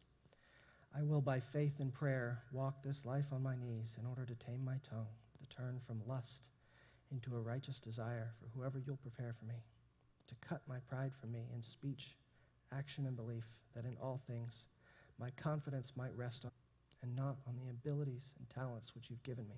I 0.98 1.04
will 1.04 1.22
by 1.22 1.40
faith 1.40 1.80
and 1.80 1.94
prayer 1.94 2.40
walk 2.52 2.82
this 2.84 3.06
life 3.06 3.28
on 3.32 3.44
my 3.44 3.56
knees 3.56 3.96
in 4.00 4.06
order 4.06 4.26
to 4.26 4.36
tame 4.36 4.64
my 4.64 4.80
tongue, 4.90 5.08
to 5.38 5.56
turn 5.56 5.80
from 5.86 6.02
lust 6.08 6.42
into 7.12 7.36
a 7.36 7.42
righteous 7.42 7.80
desire 7.80 8.32
for 8.40 8.48
whoever 8.58 8.80
you'll 8.80 8.98
prepare 8.98 9.34
for 9.38 9.46
me, 9.46 9.62
to 10.28 10.36
cut 10.48 10.62
my 10.68 10.78
pride 10.88 11.12
from 11.20 11.32
me 11.32 11.48
in 11.54 11.62
speech, 11.62 12.16
action, 12.72 13.06
and 13.06 13.16
belief, 13.16 13.46
that 13.76 13.86
in 13.86 13.98
all 14.02 14.22
things 14.28 14.66
my 15.20 15.30
confidence 15.32 15.94
might 15.96 16.16
rest 16.16 16.46
on 16.46 16.52
and 17.04 17.16
not 17.16 17.38
on 17.48 17.56
the 17.56 17.70
abilities 17.70 18.34
and 18.40 18.50
talents 18.50 18.96
which 18.96 19.10
you've 19.10 19.24
given 19.24 19.48
me. 19.48 19.56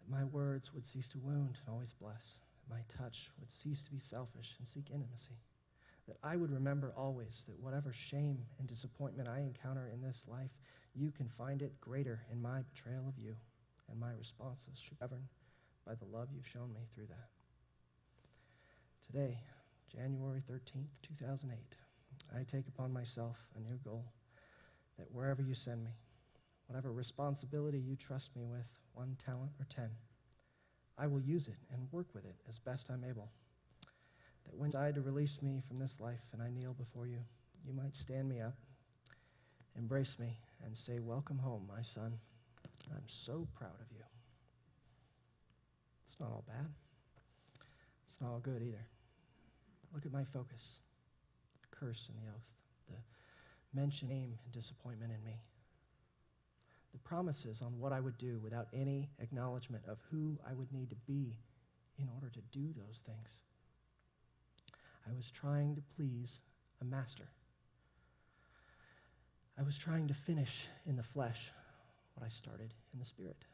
That 0.00 0.14
my 0.14 0.24
words 0.24 0.74
would 0.74 0.84
cease 0.84 1.08
to 1.08 1.18
wound 1.18 1.56
and 1.64 1.72
always 1.72 1.94
bless. 1.94 2.38
My 2.70 2.80
touch 2.96 3.30
would 3.38 3.50
cease 3.50 3.82
to 3.82 3.90
be 3.90 3.98
selfish 3.98 4.54
and 4.58 4.68
seek 4.68 4.90
intimacy. 4.90 5.38
that 6.06 6.18
I 6.24 6.36
would 6.36 6.50
remember 6.50 6.92
always 6.96 7.44
that 7.46 7.60
whatever 7.60 7.92
shame 7.92 8.38
and 8.58 8.66
disappointment 8.66 9.28
I 9.28 9.40
encounter 9.40 9.88
in 9.92 10.00
this 10.00 10.26
life, 10.26 10.50
you 10.94 11.12
can 11.12 11.28
find 11.28 11.62
it 11.62 11.80
greater 11.80 12.20
in 12.32 12.42
my 12.42 12.62
betrayal 12.62 13.06
of 13.06 13.16
you, 13.16 13.36
and 13.88 14.00
my 14.00 14.12
responses 14.18 14.76
should 14.78 14.98
be 14.98 15.04
governed 15.04 15.28
by 15.86 15.94
the 15.94 16.06
love 16.06 16.28
you've 16.34 16.46
shown 16.46 16.72
me 16.72 16.80
through 16.94 17.06
that. 17.06 17.28
Today, 19.06 19.38
January 19.94 20.42
13th, 20.50 20.90
2008, 21.02 21.58
I 22.36 22.42
take 22.44 22.66
upon 22.68 22.92
myself 22.92 23.36
a 23.56 23.60
new 23.60 23.78
goal 23.84 24.04
that 24.98 25.10
wherever 25.12 25.42
you 25.42 25.54
send 25.54 25.84
me, 25.84 25.90
whatever 26.66 26.92
responsibility 26.92 27.78
you 27.78 27.96
trust 27.96 28.34
me 28.36 28.44
with, 28.44 28.66
one 28.94 29.16
talent 29.24 29.52
or 29.58 29.66
ten, 29.68 29.90
I 31.00 31.06
will 31.06 31.20
use 31.20 31.48
it 31.48 31.56
and 31.72 31.88
work 31.92 32.08
with 32.14 32.26
it 32.26 32.36
as 32.48 32.58
best 32.58 32.90
I'm 32.90 33.04
able. 33.08 33.30
That 34.44 34.56
when 34.56 34.74
I 34.76 34.92
to 34.92 35.00
release 35.00 35.40
me 35.40 35.62
from 35.66 35.78
this 35.78 35.98
life 35.98 36.20
and 36.32 36.42
I 36.42 36.50
kneel 36.50 36.74
before 36.74 37.06
you, 37.06 37.18
you 37.66 37.72
might 37.72 37.96
stand 37.96 38.28
me 38.28 38.40
up, 38.40 38.54
embrace 39.76 40.18
me, 40.18 40.36
and 40.64 40.76
say, 40.76 40.98
Welcome 40.98 41.38
home, 41.38 41.66
my 41.74 41.82
son. 41.82 42.18
I'm 42.92 43.04
so 43.06 43.46
proud 43.54 43.80
of 43.80 43.90
you. 43.90 44.02
It's 46.04 46.20
not 46.20 46.30
all 46.30 46.44
bad. 46.46 46.66
It's 48.04 48.20
not 48.20 48.30
all 48.32 48.40
good 48.40 48.62
either. 48.62 48.84
Look 49.94 50.04
at 50.04 50.12
my 50.12 50.24
focus 50.24 50.80
the 51.62 51.76
curse 51.76 52.08
and 52.08 52.18
the 52.18 52.30
oath, 52.30 52.46
the 52.88 53.78
mention, 53.78 54.10
aim, 54.10 54.38
and 54.44 54.52
disappointment 54.52 55.12
in 55.16 55.24
me. 55.24 55.40
The 56.92 56.98
promises 56.98 57.62
on 57.62 57.78
what 57.78 57.92
I 57.92 58.00
would 58.00 58.18
do 58.18 58.40
without 58.42 58.68
any 58.72 59.10
acknowledgement 59.20 59.84
of 59.86 59.98
who 60.10 60.38
I 60.48 60.54
would 60.54 60.72
need 60.72 60.90
to 60.90 60.96
be 61.06 61.36
in 61.98 62.08
order 62.14 62.30
to 62.30 62.40
do 62.52 62.72
those 62.76 63.02
things. 63.06 63.36
I 65.08 65.14
was 65.14 65.30
trying 65.30 65.74
to 65.76 65.82
please 65.96 66.40
a 66.80 66.84
master. 66.84 67.28
I 69.58 69.62
was 69.62 69.76
trying 69.76 70.08
to 70.08 70.14
finish 70.14 70.68
in 70.86 70.96
the 70.96 71.02
flesh 71.02 71.52
what 72.14 72.26
I 72.26 72.30
started 72.30 72.72
in 72.92 72.98
the 72.98 73.06
spirit. 73.06 73.44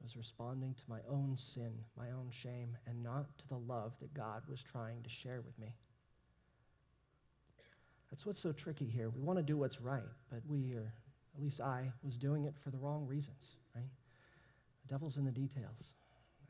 I 0.00 0.04
was 0.04 0.16
responding 0.16 0.74
to 0.74 0.82
my 0.88 1.00
own 1.10 1.36
sin, 1.36 1.72
my 1.96 2.10
own 2.10 2.28
shame, 2.30 2.76
and 2.86 3.02
not 3.02 3.26
to 3.38 3.48
the 3.48 3.58
love 3.58 3.92
that 4.00 4.14
God 4.14 4.42
was 4.48 4.62
trying 4.62 5.02
to 5.02 5.08
share 5.10 5.40
with 5.40 5.58
me. 5.58 5.74
That's 8.10 8.24
what's 8.24 8.40
so 8.40 8.52
tricky 8.52 8.86
here. 8.86 9.10
We 9.10 9.20
want 9.20 9.38
to 9.38 9.42
do 9.42 9.56
what's 9.56 9.80
right, 9.80 10.02
but 10.30 10.40
we 10.48 10.72
are, 10.72 10.92
at 11.38 11.42
least 11.42 11.60
I, 11.60 11.92
was 12.02 12.16
doing 12.16 12.44
it 12.44 12.54
for 12.58 12.70
the 12.70 12.78
wrong 12.78 13.06
reasons, 13.06 13.54
right? 13.74 13.90
The 14.82 14.88
devil's 14.92 15.18
in 15.18 15.24
the 15.24 15.30
details. 15.30 15.92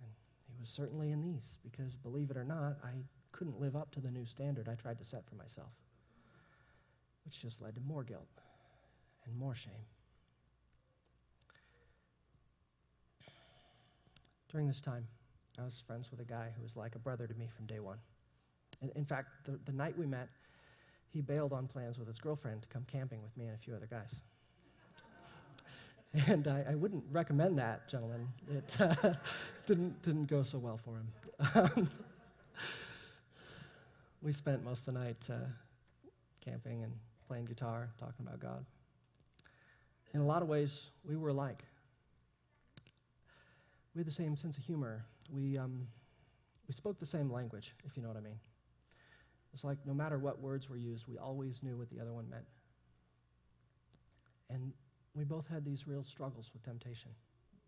And 0.03 0.11
he 0.57 0.59
was 0.59 0.71
certainly 0.71 1.11
in 1.11 1.21
these, 1.21 1.59
because 1.63 1.95
believe 1.95 2.31
it 2.31 2.39
or 2.39 2.45
not, 2.45 2.79
I 2.83 2.93
couldn't 3.31 3.61
live 3.61 3.77
up 3.77 3.91
to 3.93 4.01
the 4.01 4.11
new 4.11 4.25
standard 4.25 4.67
I 4.67 4.75
tried 4.75 4.99
to 4.99 5.05
set 5.05 5.29
for 5.29 5.35
myself, 5.35 5.73
which 7.27 7.43
just 7.43 7.61
led 7.61 7.75
to 7.75 7.83
more 7.83 8.03
guilt 8.03 8.27
and 9.27 9.39
more 9.39 9.55
shame. 9.55 9.85
During 14.51 14.67
this 14.67 14.81
time, 14.81 15.07
I 15.59 15.65
was 15.65 15.83
friends 15.87 16.11
with 16.11 16.21
a 16.21 16.25
guy 16.25 16.49
who 16.57 16.63
was 16.63 16.77
like 16.77 16.95
a 16.95 16.99
brother 16.99 17.27
to 17.27 17.35
me 17.35 17.51
from 17.55 17.67
day 17.67 17.81
one. 17.81 17.99
In 18.97 19.05
fact, 19.05 19.29
the, 19.45 19.61
the 19.67 19.73
night 19.73 19.99
we 19.99 20.07
met, 20.07 20.29
he 21.11 21.21
bailed 21.21 21.53
on 21.53 21.67
plans 21.67 21.99
with 21.99 22.09
his 22.09 22.19
girlfriend 22.19 22.63
to 22.63 22.69
come 22.69 22.87
camping 22.91 23.21
with 23.23 23.37
me 23.37 23.45
and 23.47 23.55
a 23.55 23.59
few 23.59 23.75
other 23.75 23.89
guys. 23.91 24.23
and 26.27 26.49
I, 26.49 26.65
I, 26.71 26.75
wouldn't 26.75 27.05
recommend 27.11 27.59
that, 27.59 27.89
gentlemen. 27.89 28.29
It 28.51 28.77
uh, 28.81 29.15
didn't, 29.67 30.01
didn't 30.03 30.27
go 30.27 30.43
so 30.43 30.59
well 30.59 30.79
for 30.79 30.97
him. 30.97 31.91
we 34.23 34.33
spent 34.33 34.65
most 34.65 34.89
of 34.89 34.95
the 34.95 35.01
night 35.01 35.29
uh, 35.31 35.35
camping 36.43 36.83
and 36.83 36.93
playing 37.27 37.45
guitar, 37.45 37.91
talking 37.99 38.27
about 38.27 38.41
God. 38.41 38.65
In 40.15 40.21
a 40.21 40.27
lot 40.27 40.41
of 40.41 40.49
ways, 40.49 40.91
we 41.05 41.17
were 41.17 41.29
alike 41.29 41.63
we 43.99 44.01
had 44.01 44.07
the 44.07 44.13
same 44.13 44.37
sense 44.37 44.57
of 44.57 44.63
humor. 44.63 45.05
We, 45.29 45.57
um, 45.57 45.89
we 46.69 46.75
spoke 46.75 47.01
the 47.01 47.07
same 47.07 47.33
language, 47.33 47.75
if 47.85 47.97
you 47.97 48.03
know 48.03 48.09
what 48.09 48.17
I 48.17 48.21
mean. 48.21 48.39
It's 49.53 49.65
like 49.65 49.79
no 49.85 49.93
matter 49.93 50.19
what 50.21 50.41
words 50.41 50.71
were 50.71 50.77
used, 50.77 51.09
we 51.09 51.19
always 51.19 51.65
knew 51.65 51.77
what 51.77 51.91
the 51.91 51.99
other 52.01 52.13
one 52.13 52.31
meant. 52.31 52.45
And 54.51 54.73
we 55.19 55.25
both 55.25 55.49
had 55.49 55.65
these 55.65 55.89
real 55.89 56.05
struggles 56.05 56.51
with 56.53 56.63
temptation, 56.63 57.11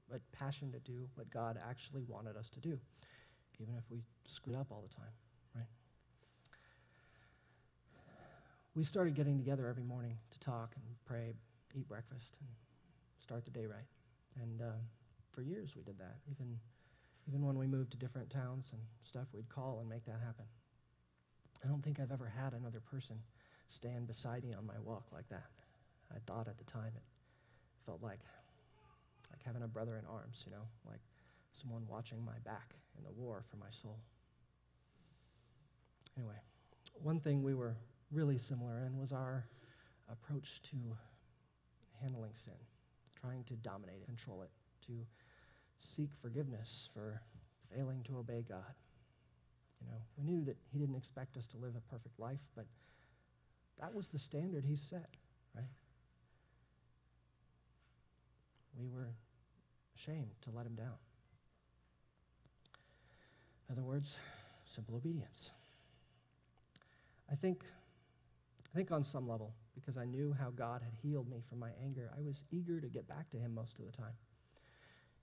but 0.09 0.21
passion 0.31 0.71
to 0.71 0.79
do 0.79 1.09
what 1.17 1.29
God 1.31 1.59
actually 1.69 2.05
wanted 2.07 2.37
us 2.37 2.49
to 2.51 2.61
do, 2.61 2.79
even 3.59 3.75
if 3.75 3.83
we 3.91 4.03
screwed 4.25 4.57
up 4.57 4.69
all 4.71 4.85
the 4.89 4.95
time, 4.95 5.13
right? 5.57 5.67
We 8.77 8.85
started 8.85 9.15
getting 9.15 9.37
together 9.37 9.67
every 9.67 9.83
morning 9.83 10.17
to 10.31 10.39
talk 10.39 10.75
and 10.77 10.85
pray, 11.05 11.35
eat 11.75 11.89
breakfast, 11.89 12.37
and 12.41 12.49
start 13.19 13.45
the 13.45 13.51
day 13.51 13.67
right. 13.67 13.89
And 14.41 14.63
uh, 14.63 14.79
for 15.33 15.43
years 15.43 15.75
we 15.75 15.83
did 15.83 15.99
that. 15.99 16.19
Even, 16.31 16.57
even 17.27 17.45
when 17.45 17.59
we 17.59 17.67
moved 17.67 17.91
to 17.91 17.97
different 17.97 18.31
towns 18.31 18.71
and 18.73 18.81
stuff, 19.03 19.27
we'd 19.35 19.49
call 19.49 19.81
and 19.81 19.89
make 19.89 20.05
that 20.05 20.21
happen. 20.25 20.45
I 21.65 21.69
don't 21.69 21.83
think 21.83 21.99
I've 21.99 22.13
ever 22.13 22.27
had 22.29 22.53
another 22.53 22.81
person 22.81 23.17
stand 23.69 24.07
beside 24.07 24.45
me 24.45 24.53
on 24.57 24.67
my 24.67 24.79
walk 24.85 25.07
like 25.13 25.29
that. 25.31 25.51
I 26.15 26.19
thought 26.27 26.47
at 26.47 26.57
the 26.57 26.65
time 26.65 26.93
it 26.95 27.03
felt 27.87 28.03
like 28.03 28.21
like 29.31 29.43
having 29.45 29.63
a 29.63 29.69
brother 29.69 29.97
in 29.97 30.05
arms, 30.07 30.43
you 30.45 30.53
know, 30.53 30.67
like 30.89 31.01
someone 31.53 31.83
watching 31.89 32.25
my 32.25 32.39
back 32.45 32.75
in 32.99 33.05
the 33.05 33.13
war 33.13 33.43
for 33.49 33.57
my 33.57 33.71
soul. 33.71 33.99
Anyway, 36.17 36.35
one 37.03 37.21
thing 37.21 37.43
we 37.43 37.55
were 37.55 37.77
really 38.11 38.39
similar 38.39 38.81
in 38.81 38.99
was 38.99 39.13
our 39.13 39.45
approach 40.11 40.61
to 40.63 40.77
handling 42.01 42.33
sin, 42.35 42.55
trying 43.15 43.45
to 43.45 43.55
dominate 43.55 44.03
it, 44.03 44.07
control 44.07 44.43
it, 44.43 44.51
to 44.87 44.93
seek 45.79 46.11
forgiveness 46.21 46.89
for 46.93 47.21
failing 47.75 48.03
to 48.03 48.19
obey 48.19 48.45
God. 48.47 48.75
You 49.81 49.89
know, 49.89 49.99
we 50.19 50.25
knew 50.25 50.45
that 50.45 50.57
He 50.73 50.79
didn't 50.79 50.97
expect 50.97 51.37
us 51.37 51.47
to 51.49 51.57
live 51.57 51.75
a 51.77 51.91
perfect 51.91 52.19
life, 52.19 52.41
but 52.55 52.67
that 53.81 53.95
was 53.95 54.09
the 54.09 54.19
standard 54.19 54.65
He 54.65 54.77
set, 54.77 55.09
right? 55.55 55.65
We 58.79 58.89
were 58.89 59.09
ashamed 59.97 60.31
to 60.43 60.51
let 60.51 60.67
Him 60.67 60.75
down. 60.75 60.99
In 63.69 63.73
other 63.73 63.83
words, 63.83 64.17
simple 64.65 64.97
obedience. 64.97 65.53
I 67.31 67.37
think, 67.37 67.65
I 68.73 68.77
think 68.77 68.91
on 68.91 69.05
some 69.05 69.29
level, 69.29 69.55
because 69.75 69.97
I 69.97 70.05
knew 70.05 70.35
how 70.39 70.51
God 70.51 70.83
had 70.83 70.95
healed 71.03 71.31
me 71.31 71.43
from 71.49 71.61
my 71.61 71.71
anger, 71.83 72.11
I 72.17 72.21
was 72.21 72.45
eager 72.51 72.81
to 72.81 72.89
get 72.89 73.07
back 73.07 73.31
to 73.31 73.39
Him 73.39 73.55
most 73.55 73.79
of 73.79 73.87
the 73.87 73.93
time 73.93 74.15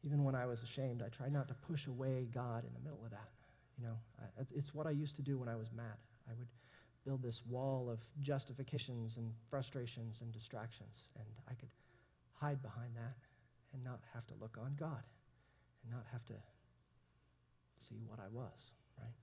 even 0.04 0.24
when 0.24 0.36
I 0.36 0.46
was 0.46 0.64
ashamed, 0.64 1.04
I 1.06 1.10
tried 1.10 1.34
not 1.34 1.48
to 1.48 1.54
push 1.54 1.88
away 1.88 2.28
God 2.34 2.64
in 2.66 2.74
the 2.74 2.80
middle 2.80 3.04
of 3.04 3.12
that. 3.12 3.30
You 3.78 3.86
know, 3.86 3.98
I, 4.20 4.44
it's 4.56 4.74
what 4.74 4.88
I 4.88 4.92
used 4.92 5.16
to 5.18 5.22
do 5.22 5.38
when 5.38 5.50
I 5.50 5.56
was 5.56 5.72
mad. 5.76 5.98
I 6.30 6.34
would 6.38 6.48
build 7.06 7.22
this 7.22 7.46
wall 7.46 7.90
of 7.90 8.00
justifications 8.22 9.18
and 9.18 9.32
frustrations 9.50 10.22
and 10.22 10.32
distractions, 10.32 11.10
and 11.16 11.26
I 11.50 11.54
could 11.54 11.70
hide 12.34 12.62
behind 12.62 12.96
that 12.96 13.16
and 13.78 13.86
not 13.86 14.00
have 14.14 14.26
to 14.28 14.34
look 14.42 14.58
on 14.60 14.76
God 14.78 15.04
and 15.84 15.92
not 15.92 16.04
have 16.12 16.26
to 16.26 16.34
see 17.78 18.02
what 18.08 18.20
I 18.20 18.28
was, 18.32 18.72
right? 18.98 19.14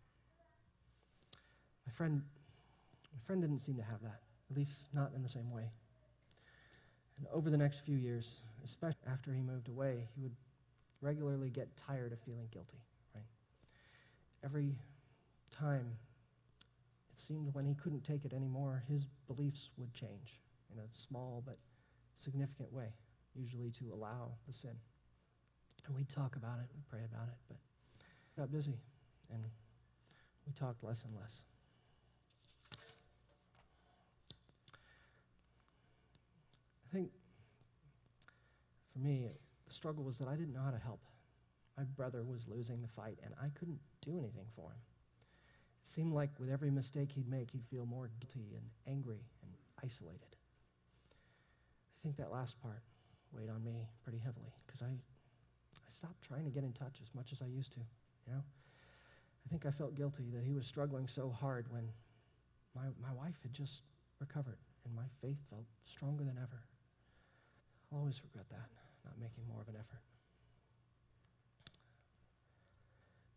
My 1.86 1.92
friend, 1.92 2.22
my 3.12 3.20
friend 3.24 3.42
didn't 3.42 3.58
seem 3.58 3.76
to 3.76 3.82
have 3.82 4.00
that, 4.02 4.20
at 4.50 4.56
least 4.56 4.86
not 4.94 5.10
in 5.14 5.22
the 5.22 5.28
same 5.28 5.50
way. 5.50 5.68
And 7.18 7.26
over 7.32 7.50
the 7.50 7.56
next 7.56 7.80
few 7.80 7.96
years, 7.96 8.42
especially 8.64 9.00
after 9.10 9.32
he 9.32 9.40
moved 9.40 9.68
away, 9.68 10.08
he 10.14 10.20
would 10.20 10.34
regularly 11.00 11.50
get 11.50 11.76
tired 11.76 12.12
of 12.12 12.20
feeling 12.20 12.46
guilty, 12.52 12.78
right? 13.14 13.24
Every 14.44 14.76
time 15.50 15.86
it 17.12 17.20
seemed 17.20 17.52
when 17.54 17.66
he 17.66 17.74
couldn't 17.74 18.04
take 18.04 18.24
it 18.24 18.32
anymore, 18.32 18.82
his 18.88 19.06
beliefs 19.26 19.70
would 19.76 19.92
change 19.92 20.40
in 20.72 20.78
a 20.78 20.86
small 20.92 21.42
but 21.44 21.58
significant 22.16 22.72
way, 22.72 22.92
usually 23.34 23.70
to 23.70 23.92
allow 23.92 24.32
the 24.46 24.52
sin. 24.52 24.76
And 25.86 25.94
we'd 25.94 26.08
talk 26.08 26.36
about 26.36 26.58
it, 26.60 26.66
we'd 26.74 26.86
pray 26.88 27.04
about 27.04 27.28
it, 27.28 27.34
but 27.48 27.58
got 28.36 28.50
busy 28.50 28.78
and 29.32 29.44
we 30.46 30.52
talked 30.52 30.82
less 30.82 31.04
and 31.04 31.14
less. 31.14 31.44
I 36.86 36.96
think 36.96 37.10
for 38.92 38.98
me, 39.00 39.28
the 39.66 39.74
struggle 39.74 40.04
was 40.04 40.18
that 40.18 40.28
I 40.28 40.36
didn't 40.36 40.54
know 40.54 40.62
how 40.62 40.70
to 40.70 40.78
help. 40.78 41.00
My 41.76 41.82
brother 41.82 42.22
was 42.22 42.46
losing 42.46 42.80
the 42.80 42.88
fight, 42.88 43.18
and 43.24 43.34
I 43.42 43.48
couldn't 43.58 43.80
do 44.00 44.12
anything 44.12 44.46
for 44.54 44.70
him. 44.70 44.78
It 45.82 45.88
seemed 45.88 46.12
like 46.12 46.30
with 46.38 46.48
every 46.48 46.70
mistake 46.70 47.10
he'd 47.12 47.28
make, 47.28 47.50
he'd 47.50 47.66
feel 47.66 47.84
more 47.84 48.10
guilty 48.20 48.54
and 48.54 48.64
angry 48.86 49.24
and 49.42 49.50
isolated. 49.82 50.20
I 50.30 51.98
think 52.02 52.16
that 52.18 52.30
last 52.30 52.62
part 52.62 52.82
weighed 53.34 53.50
on 53.50 53.62
me 53.64 53.88
pretty 54.02 54.18
heavily 54.18 54.52
because 54.66 54.82
I, 54.82 54.86
I 54.86 55.90
stopped 55.92 56.22
trying 56.22 56.44
to 56.44 56.50
get 56.50 56.64
in 56.64 56.72
touch 56.72 57.00
as 57.02 57.14
much 57.14 57.32
as 57.32 57.42
I 57.42 57.46
used 57.46 57.72
to, 57.72 57.80
you 58.26 58.32
know? 58.32 58.42
I 59.44 59.48
think 59.50 59.66
I 59.66 59.70
felt 59.70 59.94
guilty 59.94 60.30
that 60.34 60.44
he 60.44 60.54
was 60.54 60.66
struggling 60.66 61.06
so 61.08 61.28
hard 61.28 61.66
when 61.70 61.88
My, 62.74 62.90
my 63.00 63.12
wife 63.14 63.38
had 63.42 63.52
just 63.52 63.82
recovered, 64.18 64.58
and 64.84 64.94
my 64.94 65.06
faith 65.20 65.38
felt 65.48 65.66
stronger 65.84 66.24
than 66.24 66.36
ever. 66.38 66.60
I'll 67.92 68.00
always 68.00 68.20
regret 68.24 68.46
that, 68.50 68.68
not 69.04 69.14
making 69.20 69.46
more 69.48 69.60
of 69.60 69.68
an 69.68 69.76
effort. 69.78 70.02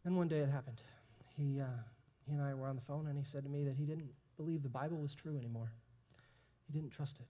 Then 0.04 0.16
one 0.16 0.28
day 0.28 0.40
it 0.40 0.50
happened. 0.50 0.82
He, 1.36 1.62
uh, 1.62 1.66
he 2.26 2.34
and 2.34 2.42
I 2.42 2.54
were 2.56 2.68
on 2.68 2.76
the 2.76 2.82
phone, 2.82 3.06
and 3.08 3.18
he 3.18 3.26
said 3.26 3.44
to 3.44 3.50
me 3.50 3.64
that 3.66 3.76
he 3.76 3.86
didn't 3.86 4.10
believe 4.38 4.64
the 4.64 4.70
Bible 4.70 4.98
was 4.98 5.14
true 5.14 5.38
anymore. 5.38 5.72
He 6.66 6.74
didn't 6.74 6.92
trust 6.92 7.20
it. 7.20 7.28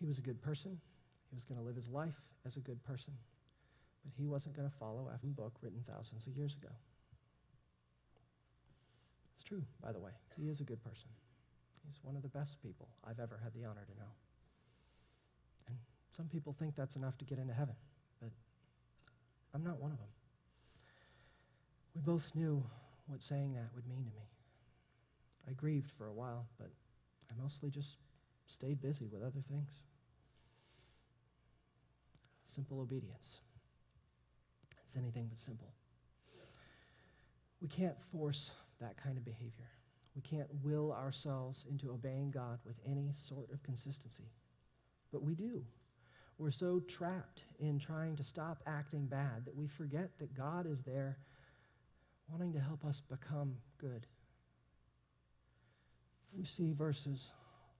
He 0.00 0.06
was 0.06 0.18
a 0.18 0.22
good 0.22 0.40
person. 0.40 0.80
He 1.34 1.36
was 1.36 1.46
going 1.46 1.58
to 1.58 1.66
live 1.66 1.74
his 1.74 1.88
life 1.88 2.14
as 2.46 2.56
a 2.56 2.60
good 2.60 2.80
person. 2.84 3.12
But 4.04 4.12
he 4.16 4.24
wasn't 4.24 4.54
going 4.54 4.70
to 4.70 4.76
follow 4.76 5.10
a 5.10 5.26
book 5.26 5.54
written 5.62 5.82
thousands 5.84 6.28
of 6.28 6.36
years 6.36 6.54
ago. 6.54 6.68
It's 9.34 9.42
true, 9.42 9.64
by 9.82 9.90
the 9.90 9.98
way. 9.98 10.12
He 10.36 10.48
is 10.48 10.60
a 10.60 10.62
good 10.62 10.80
person. 10.84 11.08
He's 11.84 11.98
one 12.04 12.14
of 12.14 12.22
the 12.22 12.28
best 12.28 12.62
people 12.62 12.86
I've 13.04 13.18
ever 13.18 13.40
had 13.42 13.52
the 13.52 13.64
honor 13.64 13.84
to 13.84 13.98
know. 13.98 14.10
And 15.66 15.76
some 16.16 16.26
people 16.26 16.52
think 16.52 16.76
that's 16.76 16.94
enough 16.94 17.18
to 17.18 17.24
get 17.24 17.40
into 17.40 17.52
heaven, 17.52 17.74
but 18.22 18.30
I'm 19.52 19.64
not 19.64 19.80
one 19.80 19.90
of 19.90 19.98
them. 19.98 20.06
We 21.96 22.00
both 22.02 22.30
knew 22.36 22.62
what 23.08 23.24
saying 23.24 23.54
that 23.54 23.70
would 23.74 23.88
mean 23.88 24.04
to 24.04 24.10
me. 24.10 24.28
I 25.50 25.52
grieved 25.54 25.90
for 25.90 26.06
a 26.06 26.12
while, 26.12 26.46
but 26.60 26.70
I 27.28 27.42
mostly 27.42 27.70
just 27.70 27.96
stayed 28.46 28.80
busy 28.80 29.08
with 29.08 29.22
other 29.22 29.42
things. 29.50 29.80
Simple 32.54 32.80
obedience. 32.80 33.40
It's 34.84 34.96
anything 34.96 35.26
but 35.28 35.40
simple. 35.40 35.72
We 37.60 37.66
can't 37.66 38.00
force 38.00 38.52
that 38.80 38.96
kind 38.96 39.16
of 39.16 39.24
behavior. 39.24 39.70
We 40.14 40.22
can't 40.22 40.46
will 40.62 40.92
ourselves 40.92 41.64
into 41.68 41.90
obeying 41.90 42.30
God 42.30 42.60
with 42.64 42.76
any 42.86 43.10
sort 43.14 43.50
of 43.50 43.62
consistency. 43.64 44.30
But 45.10 45.22
we 45.22 45.34
do. 45.34 45.64
We're 46.38 46.52
so 46.52 46.80
trapped 46.86 47.44
in 47.58 47.80
trying 47.80 48.14
to 48.16 48.22
stop 48.22 48.62
acting 48.66 49.06
bad 49.06 49.46
that 49.46 49.56
we 49.56 49.66
forget 49.66 50.16
that 50.18 50.34
God 50.34 50.66
is 50.70 50.82
there 50.82 51.18
wanting 52.28 52.52
to 52.52 52.60
help 52.60 52.84
us 52.84 53.00
become 53.00 53.56
good. 53.78 54.06
We 56.36 56.44
see 56.44 56.72
verses 56.72 57.32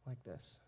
like 0.06 0.22
this. 0.24 0.58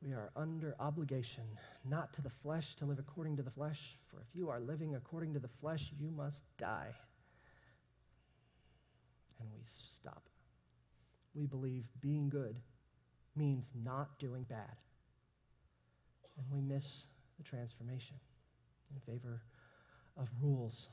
We 0.00 0.12
are 0.12 0.30
under 0.36 0.76
obligation, 0.78 1.44
not 1.84 2.12
to 2.14 2.22
the 2.22 2.30
flesh, 2.30 2.76
to 2.76 2.84
live 2.84 2.98
according 2.98 3.36
to 3.36 3.42
the 3.42 3.50
flesh. 3.50 3.96
For 4.06 4.20
if 4.20 4.28
you 4.34 4.48
are 4.48 4.60
living 4.60 4.94
according 4.94 5.34
to 5.34 5.40
the 5.40 5.48
flesh, 5.48 5.92
you 5.98 6.10
must 6.10 6.44
die. 6.56 6.94
And 9.40 9.48
we 9.52 9.62
stop. 9.66 10.22
We 11.34 11.46
believe 11.46 11.84
being 12.00 12.28
good 12.28 12.60
means 13.34 13.72
not 13.84 14.18
doing 14.18 14.44
bad. 14.44 14.76
And 16.36 16.46
we 16.52 16.60
miss 16.60 17.08
the 17.36 17.42
transformation 17.42 18.16
in 18.94 19.00
favor 19.12 19.42
of 20.16 20.28
rules 20.40 20.90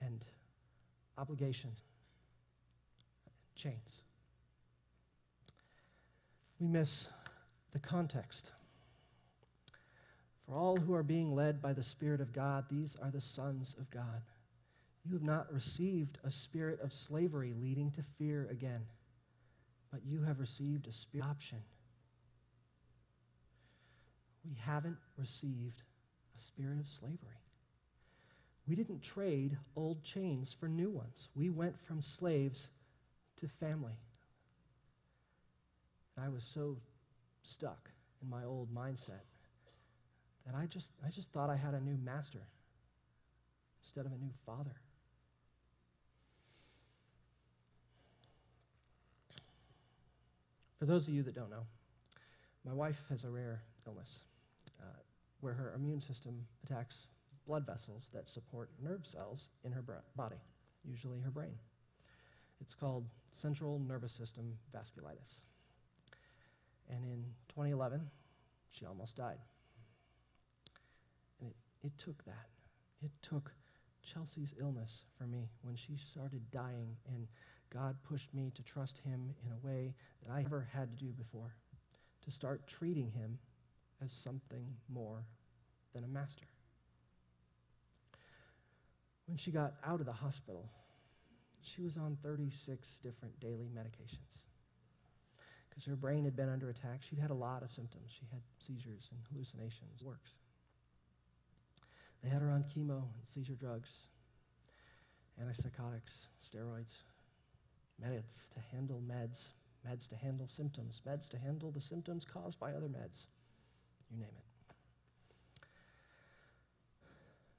and 0.00 0.24
obligations, 1.16 1.78
chains. 3.54 4.02
We 6.58 6.66
miss 6.66 7.08
the 7.72 7.78
context. 7.78 8.52
For 10.46 10.54
all 10.54 10.76
who 10.76 10.94
are 10.94 11.02
being 11.02 11.34
led 11.34 11.62
by 11.62 11.72
the 11.72 11.82
Spirit 11.82 12.20
of 12.20 12.32
God, 12.32 12.64
these 12.70 12.96
are 13.02 13.10
the 13.10 13.20
sons 13.20 13.74
of 13.78 13.90
God. 13.90 14.22
You 15.04 15.14
have 15.14 15.22
not 15.22 15.52
received 15.52 16.18
a 16.24 16.30
spirit 16.30 16.80
of 16.80 16.92
slavery 16.92 17.54
leading 17.60 17.90
to 17.92 18.02
fear 18.18 18.46
again, 18.50 18.82
but 19.90 20.00
you 20.06 20.22
have 20.22 20.38
received 20.38 20.86
a 20.86 20.92
spirit 20.92 21.24
of 21.24 21.30
adoption. 21.30 21.58
We 24.44 24.54
haven't 24.60 24.98
received 25.16 25.82
a 26.36 26.40
spirit 26.40 26.78
of 26.78 26.86
slavery. 26.86 27.18
We 28.68 28.76
didn't 28.76 29.02
trade 29.02 29.56
old 29.74 30.04
chains 30.04 30.52
for 30.52 30.68
new 30.68 30.90
ones. 30.90 31.28
We 31.34 31.50
went 31.50 31.78
from 31.78 32.00
slaves 32.00 32.70
to 33.38 33.48
family. 33.48 33.98
I 36.22 36.28
was 36.28 36.44
so 36.44 36.76
stuck 37.42 37.90
in 38.22 38.28
my 38.28 38.44
old 38.44 38.72
mindset 38.74 39.24
that 40.46 40.54
I 40.54 40.66
just, 40.66 40.90
I 41.06 41.10
just 41.10 41.30
thought 41.32 41.50
I 41.50 41.56
had 41.56 41.74
a 41.74 41.80
new 41.80 41.96
master 42.04 42.40
instead 43.82 44.06
of 44.06 44.12
a 44.12 44.16
new 44.16 44.30
father. 44.46 44.74
For 50.78 50.86
those 50.86 51.06
of 51.06 51.14
you 51.14 51.22
that 51.22 51.34
don't 51.34 51.50
know, 51.50 51.64
my 52.64 52.72
wife 52.72 53.04
has 53.08 53.24
a 53.24 53.30
rare 53.30 53.62
illness 53.86 54.22
uh, 54.80 54.98
where 55.40 55.52
her 55.52 55.72
immune 55.76 56.00
system 56.00 56.44
attacks 56.64 57.06
blood 57.46 57.66
vessels 57.66 58.08
that 58.12 58.28
support 58.28 58.70
nerve 58.82 59.06
cells 59.06 59.48
in 59.64 59.72
her 59.72 59.84
body, 60.16 60.40
usually 60.84 61.20
her 61.20 61.30
brain. 61.30 61.54
It's 62.60 62.74
called 62.74 63.04
central 63.30 63.80
nervous 63.80 64.12
system 64.12 64.56
vasculitis. 64.74 65.42
And 66.94 67.04
in 67.04 67.24
2011, 67.48 68.00
she 68.70 68.84
almost 68.84 69.16
died. 69.16 69.38
And 71.40 71.50
it, 71.50 71.56
it 71.86 71.98
took 71.98 72.22
that. 72.24 72.48
It 73.02 73.10
took 73.22 73.50
Chelsea's 74.02 74.54
illness 74.60 75.04
for 75.16 75.24
me 75.24 75.48
when 75.62 75.74
she 75.74 75.96
started 75.96 76.42
dying, 76.50 76.96
and 77.08 77.26
God 77.70 77.96
pushed 78.02 78.34
me 78.34 78.52
to 78.54 78.62
trust 78.62 78.98
Him 78.98 79.32
in 79.46 79.52
a 79.52 79.66
way 79.66 79.94
that 80.22 80.32
I 80.32 80.42
never 80.42 80.68
had 80.72 80.90
to 80.90 81.04
do 81.04 81.12
before, 81.12 81.54
to 82.24 82.30
start 82.30 82.66
treating 82.66 83.10
Him 83.10 83.38
as 84.04 84.12
something 84.12 84.66
more 84.88 85.24
than 85.94 86.04
a 86.04 86.08
master. 86.08 86.46
When 89.26 89.38
she 89.38 89.50
got 89.50 89.74
out 89.86 90.00
of 90.00 90.06
the 90.06 90.12
hospital, 90.12 90.68
she 91.62 91.80
was 91.80 91.96
on 91.96 92.18
36 92.22 92.96
different 92.96 93.38
daily 93.40 93.70
medications 93.74 94.32
because 95.72 95.86
her 95.86 95.96
brain 95.96 96.24
had 96.24 96.36
been 96.36 96.50
under 96.50 96.68
attack. 96.68 97.00
She'd 97.00 97.18
had 97.18 97.30
a 97.30 97.34
lot 97.34 97.62
of 97.62 97.72
symptoms. 97.72 98.12
She 98.12 98.26
had 98.30 98.42
seizures 98.58 99.08
and 99.10 99.20
hallucinations. 99.30 100.02
Works. 100.02 100.32
They 102.22 102.28
had 102.28 102.42
her 102.42 102.50
on 102.50 102.64
chemo 102.64 102.98
and 102.98 103.26
seizure 103.26 103.54
drugs, 103.54 103.90
antipsychotics, 105.42 106.26
steroids, 106.46 107.02
meds 108.04 108.50
to 108.50 108.60
handle 108.70 109.02
meds, 109.08 109.48
meds 109.88 110.06
to 110.08 110.16
handle 110.16 110.46
symptoms, 110.46 111.00
meds 111.06 111.28
to 111.30 111.38
handle 111.38 111.70
the 111.70 111.80
symptoms 111.80 112.24
caused 112.24 112.60
by 112.60 112.72
other 112.72 112.88
meds. 112.88 113.24
You 114.10 114.18
name 114.18 114.28
it. 114.28 114.44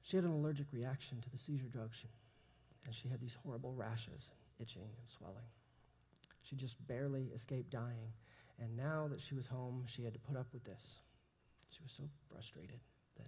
She 0.04 0.18
had 0.18 0.26
an 0.26 0.32
allergic 0.32 0.68
reaction 0.72 1.20
to 1.22 1.30
the 1.30 1.38
seizure 1.38 1.70
drugs, 1.72 2.04
and 2.86 2.94
she 2.94 3.10
had 3.10 3.20
these 3.20 3.38
horrible 3.44 3.74
rashes, 3.74 4.30
and 4.60 4.68
itching, 4.68 4.84
and 4.84 5.08
swelling. 5.08 5.46
She 6.44 6.56
just 6.56 6.76
barely 6.88 7.32
escaped 7.34 7.72
dying. 7.72 8.12
And 8.60 8.76
now 8.78 9.08
that 9.10 9.20
she 9.20 9.34
was 9.34 9.48
home, 9.48 9.84
she 9.88 10.04
had 10.04 10.14
to 10.14 10.20
put 10.20 10.38
up 10.38 10.48
with 10.54 10.64
this. 10.64 11.00
She 11.70 11.82
was 11.82 11.92
so 11.92 12.04
frustrated 12.30 12.80
that 13.18 13.28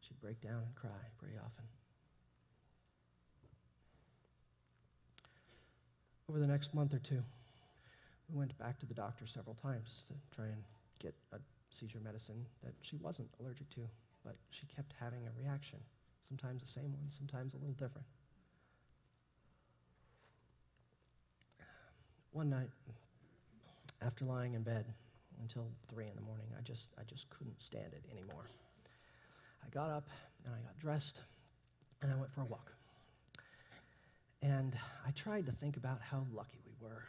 she'd 0.00 0.20
break 0.20 0.40
down 0.40 0.62
and 0.64 0.74
cry 0.74 0.90
pretty 1.18 1.34
often. 1.36 1.64
Over 6.28 6.38
the 6.38 6.46
next 6.46 6.72
month 6.74 6.94
or 6.94 6.98
two, 6.98 7.22
we 8.30 8.38
went 8.38 8.56
back 8.58 8.78
to 8.80 8.86
the 8.86 8.94
doctor 8.94 9.26
several 9.26 9.54
times 9.56 10.04
to 10.08 10.14
try 10.34 10.46
and 10.46 10.62
get 10.98 11.14
a 11.32 11.38
seizure 11.70 12.00
medicine 12.02 12.46
that 12.62 12.72
she 12.82 12.96
wasn't 12.96 13.28
allergic 13.40 13.68
to, 13.70 13.80
but 14.24 14.36
she 14.50 14.66
kept 14.66 14.94
having 14.98 15.26
a 15.26 15.42
reaction. 15.42 15.78
Sometimes 16.26 16.62
the 16.62 16.68
same 16.68 16.92
one, 16.92 17.10
sometimes 17.10 17.54
a 17.54 17.58
little 17.58 17.74
different. 17.74 18.06
One 22.32 22.48
night, 22.48 22.70
after 24.00 24.24
lying 24.24 24.54
in 24.54 24.62
bed 24.62 24.86
until 25.42 25.68
three 25.86 26.06
in 26.06 26.16
the 26.16 26.22
morning, 26.22 26.46
I 26.58 26.62
just, 26.62 26.86
I 26.98 27.02
just 27.04 27.28
couldn't 27.28 27.60
stand 27.60 27.92
it 27.92 28.02
anymore. 28.10 28.46
I 29.62 29.68
got 29.68 29.90
up 29.90 30.08
and 30.44 30.54
I 30.54 30.58
got 30.60 30.78
dressed 30.78 31.20
and 32.00 32.10
I 32.10 32.16
went 32.16 32.32
for 32.32 32.40
a 32.40 32.46
walk. 32.46 32.72
And 34.40 34.74
I 35.06 35.10
tried 35.10 35.44
to 35.46 35.52
think 35.52 35.76
about 35.76 36.00
how 36.00 36.24
lucky 36.32 36.58
we 36.64 36.72
were, 36.80 37.04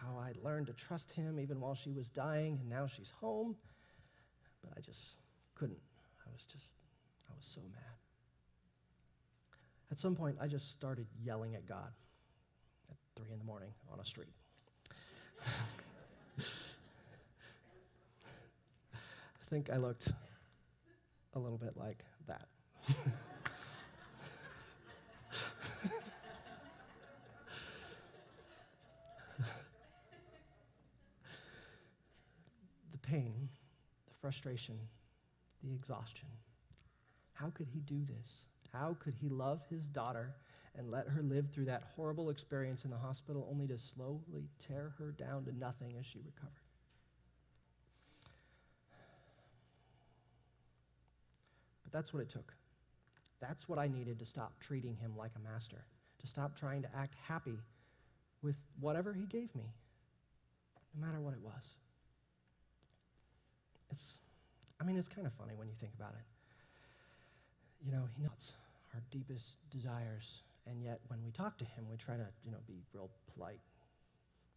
how 0.00 0.18
I 0.18 0.32
learned 0.46 0.66
to 0.66 0.74
trust 0.74 1.10
him 1.10 1.40
even 1.40 1.60
while 1.60 1.74
she 1.74 1.90
was 1.90 2.10
dying 2.10 2.58
and 2.60 2.68
now 2.68 2.86
she's 2.86 3.10
home. 3.22 3.56
But 4.62 4.72
I 4.76 4.80
just 4.80 5.16
couldn't. 5.54 5.80
I 6.26 6.30
was 6.30 6.44
just, 6.44 6.74
I 7.30 7.32
was 7.34 7.46
so 7.46 7.62
mad. 7.72 7.96
At 9.90 9.98
some 9.98 10.14
point, 10.14 10.36
I 10.38 10.46
just 10.46 10.70
started 10.70 11.06
yelling 11.24 11.54
at 11.54 11.66
God 11.66 11.90
at 12.90 12.96
three 13.16 13.32
in 13.32 13.38
the 13.38 13.44
morning 13.46 13.70
on 13.90 13.98
a 13.98 14.04
street. 14.04 14.28
I 15.46 15.50
think 19.50 19.70
I 19.70 19.76
looked 19.76 20.08
a 21.34 21.38
little 21.38 21.58
bit 21.58 21.76
like 21.76 22.02
that. 22.26 22.48
the 32.92 32.98
pain, 33.02 33.48
the 34.06 34.14
frustration, 34.20 34.78
the 35.62 35.72
exhaustion. 35.72 36.28
How 37.32 37.50
could 37.50 37.68
he 37.72 37.80
do 37.80 38.04
this? 38.04 38.46
How 38.72 38.96
could 38.98 39.14
he 39.14 39.28
love 39.28 39.60
his 39.70 39.86
daughter 39.86 40.34
and 40.78 40.90
let 40.90 41.08
her 41.08 41.22
live 41.22 41.50
through 41.52 41.66
that 41.66 41.82
horrible 41.96 42.30
experience 42.30 42.84
in 42.84 42.90
the 42.90 42.96
hospital 42.96 43.48
only 43.50 43.66
to 43.66 43.76
slowly 43.76 44.48
tear 44.60 44.94
her 44.98 45.10
down 45.10 45.44
to 45.44 45.52
nothing 45.58 45.96
as 45.98 46.06
she 46.06 46.20
recovered? 46.20 46.52
But 51.82 51.92
that's 51.92 52.14
what 52.14 52.22
it 52.22 52.28
took. 52.30 52.54
That's 53.40 53.68
what 53.68 53.78
I 53.78 53.88
needed 53.88 54.18
to 54.20 54.24
stop 54.24 54.58
treating 54.60 54.96
him 54.96 55.16
like 55.16 55.32
a 55.36 55.40
master, 55.40 55.84
to 56.20 56.26
stop 56.26 56.56
trying 56.56 56.82
to 56.82 56.88
act 56.96 57.14
happy 57.22 57.58
with 58.42 58.56
whatever 58.80 59.12
he 59.12 59.26
gave 59.26 59.54
me, 59.54 59.72
no 60.94 61.06
matter 61.06 61.20
what 61.20 61.34
it 61.34 61.40
was. 61.40 61.76
It's, 63.90 64.18
I 64.80 64.84
mean, 64.84 64.96
it's 64.96 65.08
kind 65.08 65.26
of 65.26 65.32
funny 65.34 65.54
when 65.56 65.68
you 65.68 65.74
think 65.80 65.94
about 65.94 66.12
it. 66.14 66.24
You 67.84 67.92
know, 67.92 68.08
he 68.16 68.22
knows 68.22 68.52
our 68.94 69.00
deepest 69.10 69.56
desires, 69.70 70.42
and 70.68 70.82
yet 70.82 71.00
when 71.08 71.22
we 71.24 71.30
talk 71.30 71.58
to 71.58 71.64
him, 71.64 71.84
we 71.90 71.96
try 71.96 72.16
to, 72.16 72.26
you 72.44 72.50
know, 72.50 72.58
be 72.66 72.82
real 72.92 73.10
polite, 73.34 73.60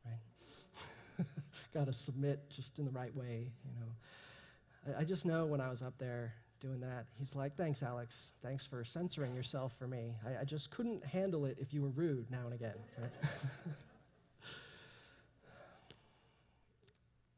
right? 0.06 1.26
Got 1.74 1.88
to 1.88 1.93
submit 1.93 2.50
just 2.50 2.80
in 2.80 2.86
the 2.86 2.91
right 2.91 3.15
way, 3.15 3.52
you 3.65 3.80
know. 3.80 4.95
I, 4.97 5.02
I 5.02 5.04
just 5.04 5.26
know 5.26 5.45
when 5.45 5.62
I 5.62 5.69
was 5.69 5.82
up 5.82 5.97
there 5.97 6.34
doing 6.60 6.80
that. 6.82 7.06
He's 7.17 7.36
like, 7.36 7.56
Thanks, 7.56 7.84
Alex. 7.84 8.32
Thanks 8.41 8.65
for 8.65 8.84
censoring 8.84 9.34
yourself 9.34 9.74
for 9.78 9.88
me. 9.88 10.15
I, 10.26 10.41
I 10.41 10.43
just 10.43 10.69
couldn't 10.71 11.06
handle 11.06 11.45
it 11.45 11.58
if 11.60 11.74
you 11.74 11.82
were 11.82 11.89
rude 11.89 12.30
now 12.30 12.45
and 12.45 12.54
again. 12.54 12.76
Right? 13.02 13.12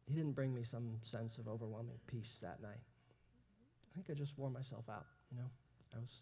he 0.06 0.14
didn't 0.16 0.34
bring 0.34 0.54
me 0.54 0.64
some 0.64 0.98
sense 1.04 1.38
of 1.38 1.48
overwhelming 1.48 1.98
peace 2.08 2.38
that 2.42 2.62
night. 2.62 2.82
I 2.82 3.96
think 3.96 4.10
I 4.10 4.14
just 4.14 4.38
wore 4.38 4.50
myself 4.50 4.86
out, 4.90 5.06
you 5.32 5.38
know. 5.38 5.50
I 5.96 6.00
was 6.00 6.22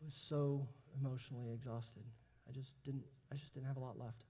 I 0.00 0.04
was 0.04 0.14
so 0.14 0.66
emotionally 1.00 1.52
exhausted. 1.52 2.02
I 2.48 2.52
just 2.52 2.72
didn't 2.84 3.04
I 3.32 3.36
just 3.36 3.52
didn't 3.54 3.66
have 3.66 3.76
a 3.76 3.80
lot 3.80 3.98
left. 3.98 4.24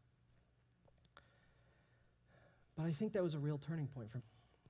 But 2.76 2.86
I 2.86 2.92
think 2.92 3.12
that 3.12 3.22
was 3.22 3.34
a 3.34 3.38
real 3.38 3.58
turning 3.58 3.86
point 3.88 4.08
for 4.08 4.18
me. 4.18 4.24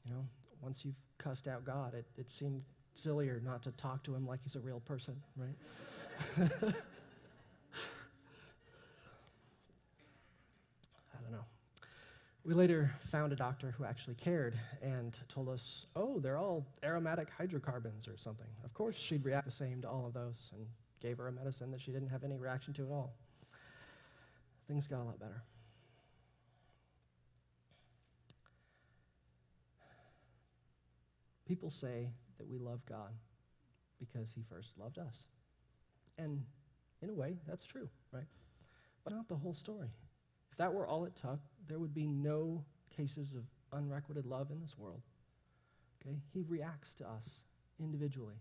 You 0.05 0.13
know, 0.13 0.25
once 0.63 0.85
you've 0.85 0.97
cussed 1.19 1.47
out 1.47 1.65
God, 1.65 1.95
it, 1.95 2.07
it 2.17 2.31
seemed 2.31 2.63
sillier 2.95 3.41
not 3.45 3.63
to 3.63 3.71
talk 3.73 4.03
to 4.05 4.15
him 4.15 4.27
like 4.27 4.41
he's 4.43 4.57
a 4.57 4.61
real 4.61 4.81
person, 4.81 5.15
right? 5.37 5.55
I 6.39 6.43
don't 11.23 11.33
know. 11.33 11.45
We 12.45 12.55
later 12.55 12.95
found 13.05 13.33
a 13.33 13.37
doctor 13.37 13.75
who 13.77 13.85
actually 13.85 14.15
cared 14.15 14.59
and 14.83 15.19
told 15.29 15.51
us, 15.51 15.87
oh, 15.95 16.19
they're 16.19 16.39
all 16.39 16.67
aromatic 16.83 17.29
hydrocarbons 17.37 18.09
or 18.09 18.17
something. 18.17 18.49
Of 18.65 18.73
course, 18.73 18.97
she'd 18.97 19.25
react 19.25 19.45
the 19.45 19.53
same 19.53 19.83
to 19.83 19.89
all 19.89 20.07
of 20.07 20.15
those 20.15 20.51
and 20.55 20.67
gave 21.01 21.19
her 21.19 21.29
a 21.29 21.33
medicine 21.33 21.71
that 21.71 21.81
she 21.81 21.91
didn't 21.91 22.09
have 22.09 22.25
any 22.25 22.37
reaction 22.37 22.75
to 22.75 22.83
at 22.83 22.91
all. 22.91 23.15
Things 24.67 24.87
got 24.87 25.01
a 25.01 25.05
lot 25.05 25.19
better. 25.19 25.43
People 31.47 31.71
say 31.71 32.11
that 32.37 32.47
we 32.47 32.59
love 32.59 32.85
God 32.87 33.13
because 33.99 34.31
he 34.35 34.43
first 34.43 34.77
loved 34.79 34.99
us. 34.99 35.27
And 36.19 36.45
in 37.01 37.09
a 37.09 37.15
way, 37.15 37.37
that's 37.47 37.65
true, 37.65 37.89
right? 38.13 38.27
But 39.05 39.15
not 39.15 39.29
the 39.29 39.37
whole 39.37 39.55
story. 39.55 39.89
If 40.51 40.59
that 40.59 40.73
were 40.73 40.87
all 40.87 41.05
it 41.05 41.17
took, 41.17 41.41
there 41.67 41.79
would 41.79 41.95
be 41.95 42.07
no 42.07 42.65
cases 42.95 43.35
of 43.35 43.45
unrequited 43.73 44.27
love 44.27 44.51
in 44.51 44.61
this 44.61 44.77
world. 44.77 45.01
Okay? 46.01 46.17
He 46.33 46.43
reacts 46.43 46.95
to 46.95 47.09
us 47.09 47.45
individually. 47.81 48.41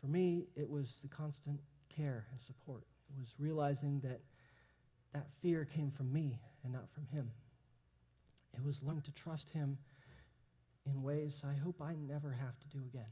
For 0.00 0.06
me, 0.06 0.46
it 0.56 0.68
was 0.68 0.98
the 1.02 1.08
constant 1.08 1.60
care 1.88 2.26
and 2.30 2.40
support. 2.40 2.84
It 3.10 3.18
was 3.18 3.34
realizing 3.38 4.00
that 4.00 4.20
that 5.12 5.26
fear 5.40 5.64
came 5.64 5.90
from 5.90 6.12
me 6.12 6.38
and 6.62 6.72
not 6.72 6.90
from 6.90 7.06
him. 7.06 7.30
It 8.54 8.64
was 8.64 8.82
learning 8.82 9.02
to 9.02 9.12
trust 9.12 9.48
him 9.50 9.78
in 10.86 11.02
ways 11.02 11.42
I 11.48 11.54
hope 11.54 11.80
I 11.80 11.94
never 11.94 12.30
have 12.30 12.58
to 12.58 12.68
do 12.68 12.84
again. 12.86 13.10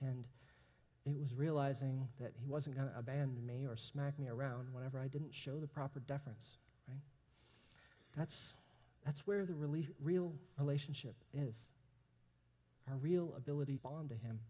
And 0.00 0.26
it 1.06 1.18
was 1.18 1.34
realizing 1.34 2.06
that 2.20 2.32
he 2.36 2.46
wasn't 2.46 2.76
going 2.76 2.88
to 2.88 2.98
abandon 2.98 3.44
me 3.46 3.66
or 3.66 3.76
smack 3.76 4.18
me 4.18 4.28
around 4.28 4.68
whenever 4.72 5.00
I 5.00 5.06
didn't 5.06 5.34
show 5.34 5.58
the 5.58 5.66
proper 5.66 6.00
deference, 6.00 6.58
right? 6.88 7.00
That's, 8.16 8.56
that's 9.04 9.26
where 9.26 9.44
the 9.44 9.52
rela- 9.52 9.88
real 10.02 10.32
relationship 10.58 11.14
is. 11.32 11.56
Our 12.90 12.96
real 12.96 13.34
ability 13.36 13.76
to 13.76 13.82
bond 13.82 14.10
to 14.10 14.14
him 14.14 14.40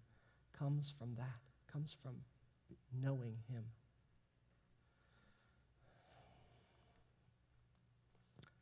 comes 0.58 0.92
from 0.98 1.14
that, 1.16 1.40
comes 1.72 1.96
from 2.02 2.14
knowing 3.02 3.36
him. 3.48 3.64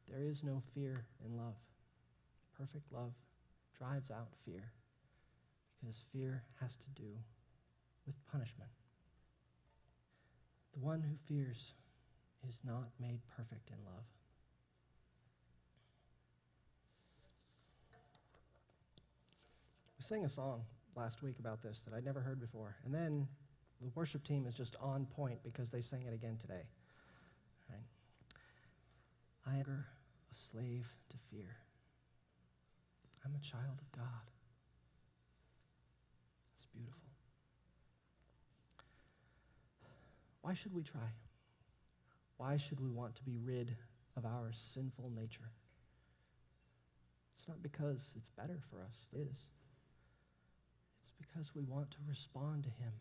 There 0.09 0.25
is 0.25 0.43
no 0.45 0.63
fear 0.75 1.05
in 1.25 1.37
love. 1.37 1.55
Perfect 2.59 2.93
love 2.93 3.13
drives 3.77 4.11
out 4.11 4.29
fear 4.45 4.73
because 5.81 6.05
fear 6.13 6.43
has 6.61 6.77
to 6.77 6.91
do 6.91 7.09
with 8.07 8.15
punishment. 8.31 8.71
The 10.75 10.81
one 10.81 11.03
who 11.03 11.17
fears 11.27 11.75
is 12.49 12.59
not 12.65 12.89
made 13.01 13.21
perfect 13.37 13.71
in 13.71 13.77
love. 13.85 14.05
We 19.99 20.05
sang 20.05 20.25
a 20.25 20.29
song 20.29 20.63
last 20.97 21.23
week 21.23 21.39
about 21.39 21.63
this 21.63 21.81
that 21.81 21.95
I'd 21.95 22.05
never 22.05 22.21
heard 22.21 22.41
before. 22.41 22.77
And 22.85 22.95
then 22.95 23.27
the 23.81 23.89
worship 23.95 24.25
team 24.25 24.47
is 24.47 24.55
just 24.55 24.77
on 24.81 25.07
point 25.07 25.39
because 25.43 25.71
they 25.71 25.81
sang 25.81 26.03
it 26.07 26.15
again 26.15 26.37
today. 26.41 26.63
Right? 27.69 27.87
I 29.47 29.59
am 29.59 29.67
a 29.67 30.51
slave 30.51 30.87
to 31.11 31.17
fear. 31.31 31.57
I'm 33.25 33.35
a 33.35 33.45
child 33.45 33.79
of 33.79 33.99
God. 33.99 34.31
It's 36.57 36.67
beautiful. 36.67 36.99
Why 40.43 40.55
should 40.55 40.75
we 40.75 40.83
try? 40.83 41.01
Why 42.37 42.57
should 42.57 42.81
we 42.81 42.91
want 42.91 43.15
to 43.17 43.23
be 43.23 43.39
rid 43.39 43.77
of 44.17 44.25
our 44.27 44.51
sinful 44.53 45.11
nature? 45.15 45.51
It's 47.37 47.49
not 47.49 47.63
because 47.63 48.13
it's 48.17 48.31
better 48.31 48.61
for 48.71 48.81
us, 48.83 49.09
it 49.13 49.29
is. 49.31 49.47
Because 51.23 51.55
we 51.55 51.63
want 51.63 51.91
to 51.93 51.99
respond 52.09 52.65
to 52.65 52.71
Him. 52.71 52.93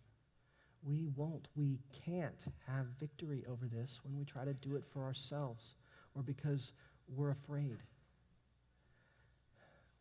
We 0.83 1.07
won't, 1.15 1.47
we 1.55 1.79
can't 2.05 2.45
have 2.67 2.85
victory 2.99 3.43
over 3.49 3.67
this 3.67 3.99
when 4.03 4.17
we 4.17 4.25
try 4.25 4.45
to 4.45 4.53
do 4.53 4.75
it 4.75 4.83
for 4.91 5.03
ourselves 5.03 5.75
or 6.15 6.23
because 6.23 6.73
we're 7.15 7.31
afraid. 7.31 7.77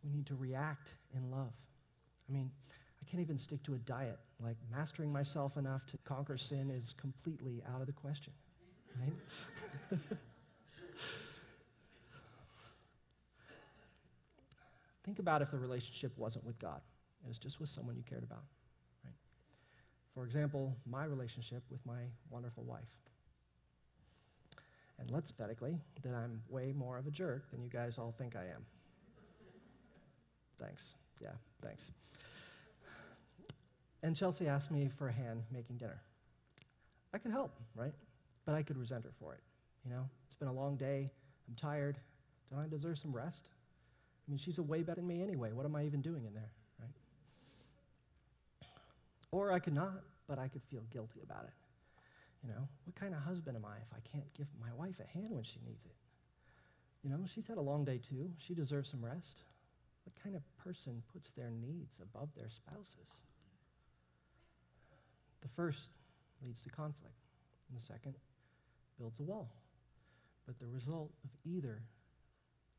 We 0.02 0.10
need 0.10 0.26
to 0.26 0.34
react 0.36 0.94
in 1.14 1.30
love. 1.30 1.52
I 2.28 2.32
mean, 2.32 2.50
I 3.00 3.04
can't 3.10 3.20
even 3.20 3.38
stick 3.38 3.62
to 3.64 3.74
a 3.74 3.78
diet. 3.78 4.18
Like, 4.42 4.56
mastering 4.70 5.12
myself 5.12 5.56
enough 5.56 5.84
to 5.86 5.98
conquer 5.98 6.38
sin 6.38 6.70
is 6.70 6.94
completely 6.94 7.62
out 7.74 7.80
of 7.80 7.86
the 7.86 7.92
question, 7.92 8.32
right? 8.98 9.12
Think 15.02 15.18
about 15.18 15.42
if 15.42 15.50
the 15.50 15.58
relationship 15.58 16.16
wasn't 16.16 16.46
with 16.46 16.58
God, 16.58 16.80
it 17.24 17.28
was 17.28 17.38
just 17.38 17.60
with 17.60 17.68
someone 17.68 17.96
you 17.96 18.02
cared 18.02 18.22
about, 18.22 18.44
right? 19.04 19.14
For 20.14 20.24
example, 20.24 20.76
my 20.86 21.04
relationship 21.04 21.62
with 21.70 21.84
my 21.86 22.02
wonderful 22.30 22.64
wife. 22.64 22.82
And 24.98 25.10
let's 25.10 25.32
pathetically 25.32 25.78
that 26.02 26.14
I'm 26.14 26.42
way 26.48 26.72
more 26.76 26.98
of 26.98 27.06
a 27.06 27.10
jerk 27.10 27.50
than 27.50 27.62
you 27.62 27.70
guys 27.70 27.98
all 27.98 28.14
think 28.16 28.36
I 28.36 28.44
am. 28.54 28.64
Thanks. 30.58 30.94
Yeah, 31.22 31.32
thanks. 31.62 31.90
And 34.02 34.14
Chelsea 34.14 34.46
asked 34.46 34.70
me 34.70 34.90
for 34.96 35.08
a 35.08 35.12
hand 35.12 35.42
making 35.50 35.76
dinner. 35.76 36.00
I 37.12 37.18
could 37.18 37.32
help, 37.32 37.56
right? 37.74 37.92
But 38.44 38.54
I 38.54 38.62
could 38.62 38.78
resent 38.78 39.04
her 39.04 39.12
for 39.18 39.34
it. 39.34 39.40
You 39.84 39.90
know, 39.90 40.08
it's 40.26 40.34
been 40.34 40.48
a 40.48 40.52
long 40.52 40.76
day. 40.76 41.10
I'm 41.48 41.54
tired. 41.54 41.98
Don't 42.50 42.60
I 42.60 42.68
deserve 42.68 42.98
some 42.98 43.12
rest? 43.12 43.48
I 44.26 44.30
mean, 44.30 44.38
she's 44.38 44.58
a 44.58 44.62
way 44.62 44.82
better 44.82 45.00
than 45.00 45.08
me 45.08 45.22
anyway. 45.22 45.52
What 45.52 45.66
am 45.66 45.74
I 45.76 45.84
even 45.84 46.00
doing 46.00 46.24
in 46.24 46.34
there? 46.34 46.52
Or 49.32 49.52
I 49.52 49.58
could 49.58 49.74
not, 49.74 50.02
but 50.26 50.38
I 50.38 50.48
could 50.48 50.62
feel 50.64 50.82
guilty 50.92 51.20
about 51.22 51.44
it. 51.44 51.52
You 52.42 52.48
know, 52.48 52.68
what 52.84 52.96
kind 52.96 53.14
of 53.14 53.20
husband 53.20 53.56
am 53.56 53.64
I 53.64 53.76
if 53.76 53.92
I 53.92 54.00
can't 54.12 54.32
give 54.34 54.46
my 54.60 54.72
wife 54.76 55.00
a 55.00 55.18
hand 55.18 55.30
when 55.30 55.44
she 55.44 55.60
needs 55.66 55.84
it? 55.84 55.94
You 57.02 57.10
know, 57.10 57.20
she's 57.32 57.46
had 57.46 57.58
a 57.58 57.62
long 57.62 57.84
day 57.84 57.98
too. 57.98 58.30
She 58.38 58.54
deserves 58.54 58.90
some 58.90 59.04
rest. 59.04 59.44
What 60.04 60.14
kind 60.22 60.34
of 60.34 60.42
person 60.56 61.02
puts 61.12 61.32
their 61.32 61.50
needs 61.50 62.00
above 62.00 62.28
their 62.36 62.48
spouses? 62.48 63.22
The 65.42 65.48
first 65.48 65.88
leads 66.44 66.62
to 66.62 66.70
conflict, 66.70 67.14
and 67.68 67.78
the 67.78 67.82
second 67.82 68.14
builds 68.98 69.20
a 69.20 69.22
wall. 69.22 69.50
But 70.46 70.58
the 70.58 70.66
result 70.66 71.12
of 71.24 71.30
either 71.44 71.82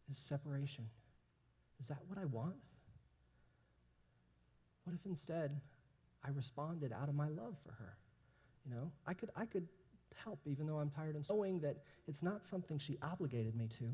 is 0.09 0.17
separation 0.17 0.85
Is 1.79 1.87
that 1.87 1.99
what 2.07 2.19
I 2.19 2.25
want? 2.25 2.55
What 4.83 4.95
if 4.95 5.05
instead 5.05 5.61
I 6.25 6.29
responded 6.29 6.93
out 6.93 7.09
of 7.09 7.15
my 7.15 7.29
love 7.29 7.57
for 7.63 7.71
her? 7.71 7.97
You 8.65 8.75
know, 8.75 8.91
I 9.07 9.13
could, 9.13 9.31
I 9.35 9.45
could 9.45 9.67
help 10.23 10.39
even 10.45 10.67
though 10.67 10.77
I'm 10.77 10.89
tired 10.89 11.15
and 11.15 11.25
knowing 11.29 11.59
that 11.61 11.77
it's 12.07 12.21
not 12.21 12.45
something 12.45 12.77
she 12.77 12.97
obligated 13.01 13.55
me 13.55 13.67
to, 13.79 13.85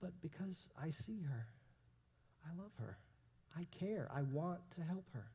but 0.00 0.12
because 0.20 0.68
I 0.80 0.90
see 0.90 1.22
her, 1.22 1.46
I 2.44 2.56
love 2.60 2.72
her, 2.78 2.98
I 3.56 3.66
care, 3.76 4.08
I 4.14 4.22
want 4.22 4.60
to 4.76 4.82
help 4.82 5.08
her. 5.12 5.26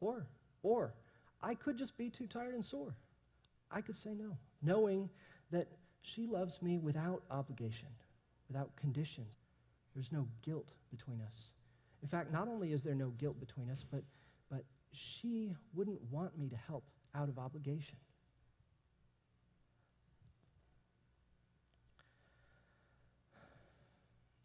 Or, 0.00 0.26
or, 0.62 0.94
I 1.42 1.54
could 1.54 1.76
just 1.76 1.96
be 1.96 2.10
too 2.10 2.26
tired 2.26 2.54
and 2.54 2.64
sore. 2.64 2.96
I 3.70 3.80
could 3.80 3.96
say 3.96 4.14
no, 4.14 4.36
knowing 4.62 5.08
that 5.50 5.68
she 6.02 6.26
loves 6.26 6.60
me 6.62 6.78
without 6.78 7.22
obligation, 7.30 7.88
without 8.48 8.74
conditions. 8.76 9.38
There's 9.94 10.12
no 10.12 10.26
guilt 10.42 10.72
between 10.90 11.20
us. 11.20 11.52
In 12.02 12.08
fact, 12.08 12.32
not 12.32 12.48
only 12.48 12.72
is 12.72 12.82
there 12.82 12.94
no 12.94 13.08
guilt 13.18 13.40
between 13.40 13.70
us, 13.70 13.84
but 13.90 14.02
she 14.94 15.54
wouldn't 15.74 16.00
want 16.10 16.38
me 16.38 16.48
to 16.48 16.56
help 16.56 16.84
out 17.14 17.28
of 17.28 17.38
obligation. 17.38 17.96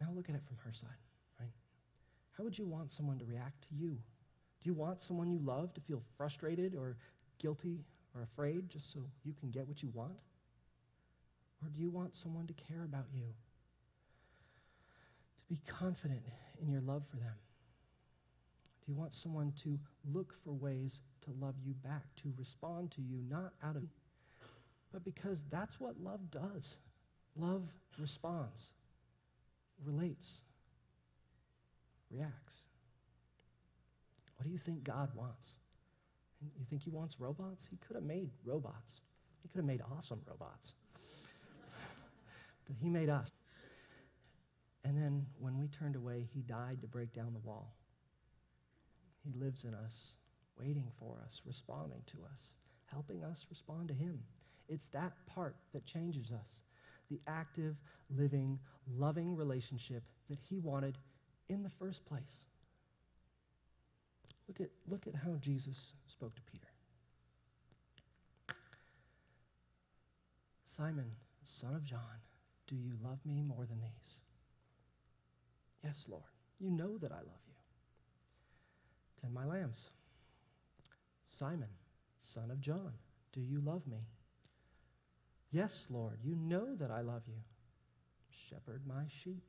Now 0.02 0.08
look 0.16 0.30
at 0.30 0.36
it 0.36 0.44
from 0.44 0.58
her 0.64 0.72
side, 0.72 0.90
right? 1.40 1.52
How 2.32 2.44
would 2.44 2.58
you 2.58 2.66
want 2.66 2.92
someone 2.92 3.20
to 3.20 3.26
react 3.26 3.62
to 3.70 3.76
you? 3.76 3.98
Do 4.64 4.70
you 4.70 4.74
want 4.74 5.02
someone 5.02 5.30
you 5.30 5.40
love 5.40 5.74
to 5.74 5.82
feel 5.82 6.02
frustrated 6.18 6.76
or 6.76 6.98
guilty 7.38 7.84
or 8.16 8.24
afraid 8.24 8.70
just 8.70 8.92
so 8.92 9.00
you 9.24 9.34
can 9.34 9.50
get 9.52 9.68
what 9.68 9.84
you 9.84 9.90
want? 9.94 10.14
Or 11.62 11.70
do 11.70 11.82
you 11.82 11.90
want 11.90 12.16
someone 12.16 12.48
to 12.48 12.54
care 12.54 12.84
about 12.84 13.08
you? 13.14 13.26
To 15.38 15.48
be 15.48 15.60
confident 15.68 16.22
in 16.62 16.70
your 16.70 16.82
love 16.82 17.06
for 17.08 17.18
them? 17.18 17.36
Do 18.90 18.94
you 18.96 19.00
want 19.00 19.14
someone 19.14 19.54
to 19.62 19.78
look 20.12 20.34
for 20.44 20.52
ways 20.52 21.02
to 21.22 21.30
love 21.40 21.54
you 21.64 21.76
back, 21.84 22.06
to 22.24 22.34
respond 22.40 22.90
to 22.94 23.04
you, 23.04 23.22
not 23.30 23.54
out 23.64 23.76
of, 23.76 23.84
but 24.92 25.06
because 25.06 25.44
that's 25.52 25.80
what 25.80 26.02
love 26.02 26.32
does? 26.32 26.78
Love 27.36 27.72
responds, 28.00 28.72
relates, 29.86 30.42
reacts. 32.10 32.64
What 34.38 34.46
do 34.46 34.50
you 34.50 34.58
think 34.58 34.84
God 34.84 35.12
wants? 35.14 35.54
You 36.42 36.66
think 36.68 36.82
he 36.82 36.90
wants 36.90 37.20
robots? 37.20 37.68
He 37.70 37.78
could 37.78 37.96
have 37.96 38.06
made 38.06 38.32
robots. 38.44 39.02
He 39.44 39.50
could 39.50 39.60
have 39.60 39.68
made 39.68 39.84
awesome 39.96 40.20
robots. 40.28 40.74
but 42.66 42.76
he 42.82 42.90
made 42.90 43.10
us. 43.10 43.30
And 44.84 44.98
then 44.98 45.28
when 45.38 45.60
we 45.60 45.68
turned 45.68 45.96
away, 45.96 46.28
he 46.34 46.42
died 46.42 46.80
to 46.80 46.88
break 46.88 47.14
down 47.14 47.34
the 47.34 47.48
wall. 47.48 47.76
He 49.24 49.34
lives 49.40 49.64
in 49.66 49.74
us, 49.74 50.14
waiting 50.58 50.92
for 51.00 51.18
us, 51.26 51.42
responding 51.46 52.02
to 52.08 52.18
us, 52.34 52.56
helping 52.86 53.24
us 53.24 53.46
respond 53.50 53.88
to 53.90 53.94
him. 53.94 54.20
It's 54.68 54.90
that 54.90 55.14
part 55.28 55.56
that 55.74 55.86
changes 55.86 56.32
us 56.32 56.62
the 57.10 57.20
active, 57.28 57.76
living, 58.16 58.60
loving 58.98 59.36
relationship 59.36 60.04
that 60.30 60.38
he 60.48 60.60
wanted 60.60 60.98
in 61.50 61.64
the 61.64 61.70
first 61.70 62.06
place. 62.06 62.46
Look 64.48 64.62
at, 64.62 64.70
look 64.88 65.08
at 65.08 65.16
how 65.16 65.36
Jesus 65.42 65.94
spoke 66.08 66.36
to 66.36 66.42
Peter. 66.44 66.68
Simon, 70.66 71.12
son 71.46 71.76
of 71.76 71.84
John, 71.84 72.00
do 72.68 72.76
you 72.76 72.94
love 73.04 73.20
me 73.26 73.42
more 73.42 73.66
than 73.66 73.82
these? 73.82 74.22
Yes, 75.84 76.06
Lord. 76.08 76.24
You 76.60 76.72
know 76.72 76.98
that 77.00 77.12
I 77.12 77.18
love 77.18 77.44
you. 77.48 77.59
Tend 79.22 79.34
my 79.34 79.46
lambs. 79.46 79.90
Simon, 81.28 81.70
son 82.22 82.52
of 82.52 82.62
John, 82.62 82.92
do 83.34 83.42
you 83.42 83.62
love 83.62 83.86
me? 83.88 83.98
Yes, 85.52 85.88
Lord. 85.90 86.20
You 86.24 86.36
know 86.36 86.76
that 86.76 86.92
I 86.92 87.02
love 87.02 87.24
you. 87.28 87.42
Shepherd 88.32 88.82
my 88.88 89.04
sheep. 89.24 89.44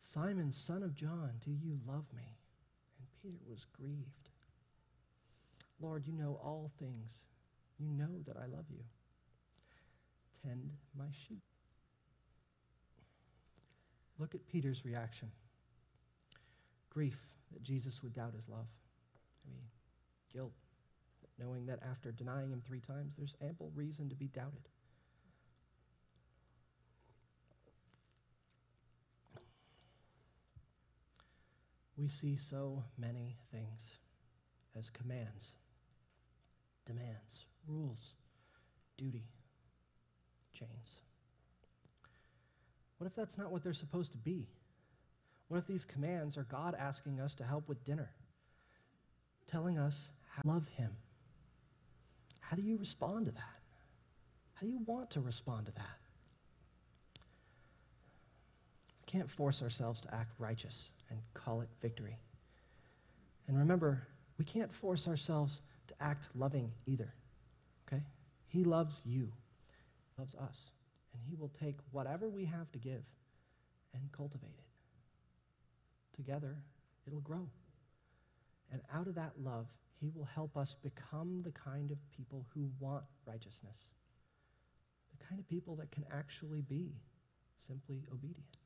Simon, 0.00 0.52
son 0.52 0.82
of 0.82 0.94
John, 0.94 1.30
do 1.44 1.50
you 1.50 1.78
love 1.86 2.04
me? 2.14 2.22
And 2.98 3.08
Peter 3.22 3.42
was 3.48 3.66
grieved. 3.76 4.28
Lord, 5.80 6.06
you 6.06 6.12
know 6.12 6.38
all 6.42 6.70
things. 6.78 7.24
You 7.78 7.88
know 7.88 8.22
that 8.26 8.36
I 8.36 8.46
love 8.46 8.66
you. 8.70 8.84
Tend 10.42 10.70
my 10.96 11.08
sheep. 11.26 11.42
Look 14.18 14.34
at 14.34 14.46
Peter's 14.46 14.84
reaction 14.84 15.30
grief 16.94 17.18
that 17.54 17.62
Jesus 17.62 18.02
would 18.02 18.12
doubt 18.12 18.34
his 18.34 18.48
love. 18.48 18.66
I 19.46 19.50
mean, 19.50 19.64
guilt, 20.32 20.52
knowing 21.38 21.66
that 21.66 21.80
after 21.90 22.12
denying 22.12 22.50
him 22.50 22.62
three 22.66 22.80
times, 22.80 23.14
there's 23.16 23.34
ample 23.42 23.70
reason 23.74 24.08
to 24.10 24.14
be 24.14 24.28
doubted. 24.28 24.68
we 31.96 32.08
see 32.08 32.36
so 32.36 32.82
many 32.98 33.36
things 33.52 33.98
as 34.76 34.90
commands, 34.90 35.54
demands, 36.84 37.46
rules, 37.66 38.14
duty, 38.96 39.24
chains. 40.52 41.00
What 42.98 43.06
if 43.06 43.14
that's 43.14 43.38
not 43.38 43.52
what 43.52 43.62
they're 43.62 43.72
supposed 43.72 44.12
to 44.12 44.18
be? 44.18 44.48
What 45.54 45.60
if 45.60 45.66
these 45.68 45.84
commands 45.84 46.36
are 46.36 46.42
God 46.50 46.74
asking 46.76 47.20
us 47.20 47.36
to 47.36 47.44
help 47.44 47.68
with 47.68 47.84
dinner, 47.84 48.10
telling 49.46 49.78
us 49.78 50.10
how 50.28 50.42
to 50.42 50.48
love 50.48 50.66
Him? 50.66 50.90
How 52.40 52.56
do 52.56 52.62
you 52.62 52.76
respond 52.76 53.26
to 53.26 53.30
that? 53.30 53.60
How 54.54 54.66
do 54.66 54.72
you 54.72 54.80
want 54.84 55.10
to 55.12 55.20
respond 55.20 55.66
to 55.66 55.72
that? 55.74 55.98
We 59.00 59.06
can't 59.06 59.30
force 59.30 59.62
ourselves 59.62 60.00
to 60.00 60.12
act 60.12 60.32
righteous 60.40 60.90
and 61.08 61.20
call 61.34 61.60
it 61.60 61.68
victory. 61.80 62.18
And 63.46 63.56
remember, 63.56 64.08
we 64.38 64.44
can't 64.44 64.72
force 64.72 65.06
ourselves 65.06 65.62
to 65.86 65.94
act 66.00 66.30
loving 66.34 66.72
either. 66.86 67.14
Okay? 67.86 68.02
He 68.48 68.64
loves 68.64 69.02
you, 69.04 69.30
loves 70.18 70.34
us, 70.34 70.72
and 71.12 71.22
he 71.22 71.36
will 71.36 71.52
take 71.60 71.76
whatever 71.92 72.28
we 72.28 72.44
have 72.44 72.72
to 72.72 72.80
give 72.80 73.04
and 73.92 74.10
cultivate 74.10 74.56
it. 74.58 74.63
Together, 76.14 76.56
it'll 77.06 77.20
grow. 77.20 77.48
And 78.72 78.80
out 78.92 79.06
of 79.06 79.14
that 79.16 79.32
love, 79.42 79.66
he 80.00 80.10
will 80.14 80.24
help 80.24 80.56
us 80.56 80.74
become 80.74 81.40
the 81.40 81.52
kind 81.52 81.90
of 81.90 81.98
people 82.16 82.46
who 82.54 82.70
want 82.80 83.04
righteousness, 83.26 83.76
the 85.18 85.26
kind 85.26 85.40
of 85.40 85.48
people 85.48 85.76
that 85.76 85.90
can 85.90 86.04
actually 86.10 86.62
be 86.62 86.92
simply 87.66 88.04
obedient 88.12 88.56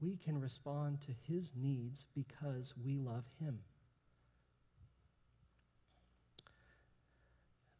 we 0.00 0.16
can 0.16 0.40
respond 0.40 1.00
to 1.02 1.12
his 1.32 1.52
needs 1.56 2.04
because 2.14 2.74
we 2.84 2.98
love 2.98 3.24
him. 3.40 3.58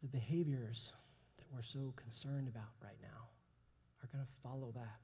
The 0.02 0.08
behaviors 0.08 0.92
that 1.38 1.44
we're 1.52 1.62
so 1.62 1.92
concerned 1.96 2.48
about 2.48 2.70
right 2.82 2.98
now 3.02 3.28
are 4.02 4.08
going 4.12 4.24
to 4.24 4.30
follow 4.42 4.72
that, 4.74 5.00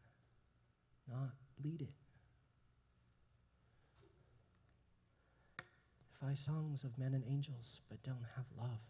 not 1.10 1.30
lead 1.62 1.82
it. 1.82 2.01
I 6.24 6.34
songs 6.34 6.84
of 6.84 6.96
men 6.98 7.14
and 7.14 7.24
angels 7.28 7.80
but 7.88 8.02
don't 8.02 8.24
have 8.36 8.44
love, 8.56 8.80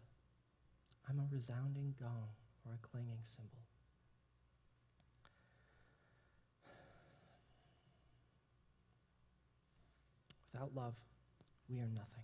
I'm 1.09 1.19
a 1.19 1.35
resounding 1.35 1.95
gong 1.99 2.29
or 2.65 2.73
a 2.73 2.87
clanging 2.87 3.23
cymbal. 3.35 3.49
Without 10.53 10.75
love, 10.75 10.93
we 11.67 11.79
are 11.79 11.89
nothing. 11.95 12.23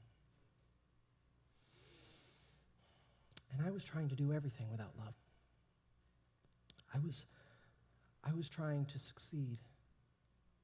And 3.51 3.65
I 3.65 3.71
was 3.71 3.83
trying 3.83 4.09
to 4.09 4.15
do 4.15 4.31
everything 4.31 4.67
without 4.69 4.93
love. 4.97 5.15
I 6.93 6.99
was, 6.99 7.25
I 8.23 8.33
was 8.33 8.47
trying 8.47 8.85
to 8.85 8.99
succeed 8.99 9.57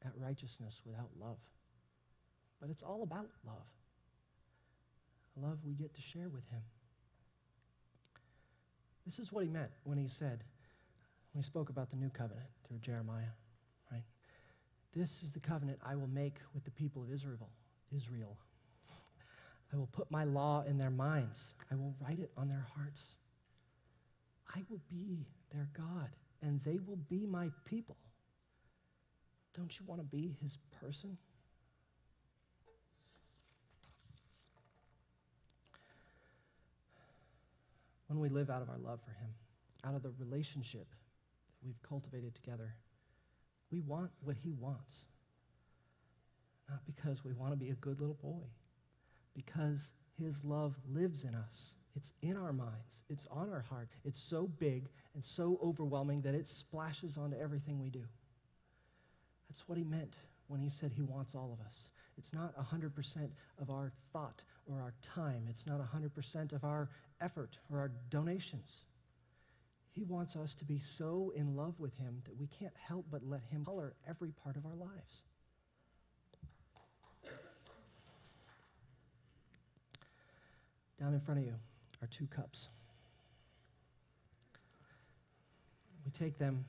at 0.06 0.12
righteousness 0.16 0.82
without 0.86 1.10
love. 1.20 1.40
But 2.62 2.70
it's 2.70 2.84
all 2.84 3.02
about 3.02 3.30
love. 3.46 3.66
Love 5.42 5.60
we 5.66 5.74
get 5.74 5.94
to 5.94 6.02
share 6.02 6.30
with 6.30 6.48
Him. 6.50 6.62
This 9.06 9.20
is 9.20 9.32
what 9.32 9.44
He 9.44 9.50
meant 9.50 9.72
when 9.84 9.98
He 9.98 10.08
said, 10.08 10.44
when 11.34 11.42
He 11.42 11.46
spoke 11.46 11.70
about 11.70 11.90
the 11.90 11.98
new 11.98 12.10
covenant 12.10 12.48
through 12.68 12.80
Jeremiah. 12.80 13.34
right? 13.92 14.04
This 14.94 15.24
is 15.24 15.32
the 15.32 15.40
covenant 15.40 15.80
I 15.86 15.96
will 15.96 16.08
make 16.08 16.38
with 16.54 16.64
the 16.64 16.72
people 16.72 17.04
of 17.04 17.12
Israel. 17.12 17.50
Israel. 17.96 18.38
I 19.74 19.78
will 19.78 19.90
put 19.92 20.10
my 20.10 20.24
law 20.24 20.64
in 20.68 20.78
their 20.78 20.90
minds. 20.90 21.54
I 21.72 21.76
will 21.76 21.94
write 22.02 22.20
it 22.20 22.32
on 22.38 22.48
their 22.48 22.66
hearts. 22.76 23.16
I 24.56 24.62
will 24.70 24.82
be 24.90 25.26
their 25.54 25.68
God, 25.74 26.10
and 26.42 26.62
they 26.62 26.80
will 26.86 27.00
be 27.10 27.26
my 27.26 27.50
people. 27.66 27.98
Don't 29.56 29.78
you 29.80 29.86
want 29.86 30.00
to 30.00 30.06
be 30.06 30.36
his 30.42 30.58
person? 30.80 31.18
When 38.08 38.20
we 38.20 38.30
live 38.30 38.50
out 38.50 38.62
of 38.62 38.70
our 38.70 38.78
love 38.78 39.02
for 39.02 39.12
him, 39.12 39.30
out 39.84 39.96
of 39.96 40.04
the 40.04 40.12
relationship 40.20 40.88
that 40.90 41.66
we've 41.66 41.82
cultivated 41.82 42.36
together, 42.36 42.74
we 43.72 43.82
want 43.82 44.12
what 44.22 44.36
he 44.44 44.54
wants. 44.54 45.06
Not 46.70 46.86
because 46.86 47.24
we 47.24 47.34
want 47.34 47.52
to 47.54 47.58
be 47.58 47.70
a 47.70 47.76
good 47.76 48.00
little 48.00 48.18
boy, 48.22 48.44
because 49.36 49.92
his 50.20 50.44
love 50.44 50.76
lives 50.92 51.24
in 51.24 51.36
us. 51.36 51.76
It's 51.96 52.12
in 52.22 52.36
our 52.36 52.52
minds, 52.52 53.02
it's 53.10 53.28
on 53.32 53.50
our 53.50 53.62
heart. 53.70 53.88
It's 54.04 54.22
so 54.22 54.48
big 54.60 54.90
and 55.14 55.24
so 55.24 55.60
overwhelming 55.64 56.22
that 56.22 56.36
it 56.36 56.46
splashes 56.46 57.18
onto 57.18 57.38
everything 57.38 57.80
we 57.80 57.90
do. 57.90 58.04
That's 59.48 59.68
what 59.68 59.78
he 59.78 59.84
meant 59.84 60.16
when 60.48 60.62
he 60.62 60.70
said 60.70 60.92
he 60.92 61.02
wants 61.02 61.36
all 61.36 61.58
of 61.58 61.66
us. 61.66 61.90
It's 62.18 62.34
not 62.34 62.56
100% 62.58 63.30
of 63.62 63.70
our 63.70 63.92
thought 64.14 64.44
or 64.68 64.82
our 64.82 64.94
time, 65.02 65.46
it's 65.50 65.68
not 65.68 65.80
100% 65.80 66.54
of 66.54 66.64
our 66.64 66.90
effort 67.22 67.58
or 67.72 67.80
our 67.80 67.92
donations. 68.10 68.86
He 69.92 70.04
wants 70.04 70.36
us 70.36 70.56
to 70.56 70.66
be 70.66 70.80
so 70.80 71.32
in 71.36 71.56
love 71.56 71.80
with 71.80 71.96
him 71.98 72.22
that 72.26 72.38
we 72.38 72.48
can't 72.48 72.74
help 72.76 73.06
but 73.12 73.22
let 73.26 73.42
him 73.50 73.64
color 73.64 73.94
every 74.08 74.32
part 74.32 74.58
of 74.58 74.66
our 74.66 74.76
lives. 74.76 75.22
Down 81.00 81.14
in 81.14 81.20
front 81.20 81.40
of 81.40 81.46
you 81.46 81.54
are 82.02 82.08
two 82.08 82.28
cups. 82.28 82.70
We 86.06 86.12
take 86.12 86.38
them 86.38 86.66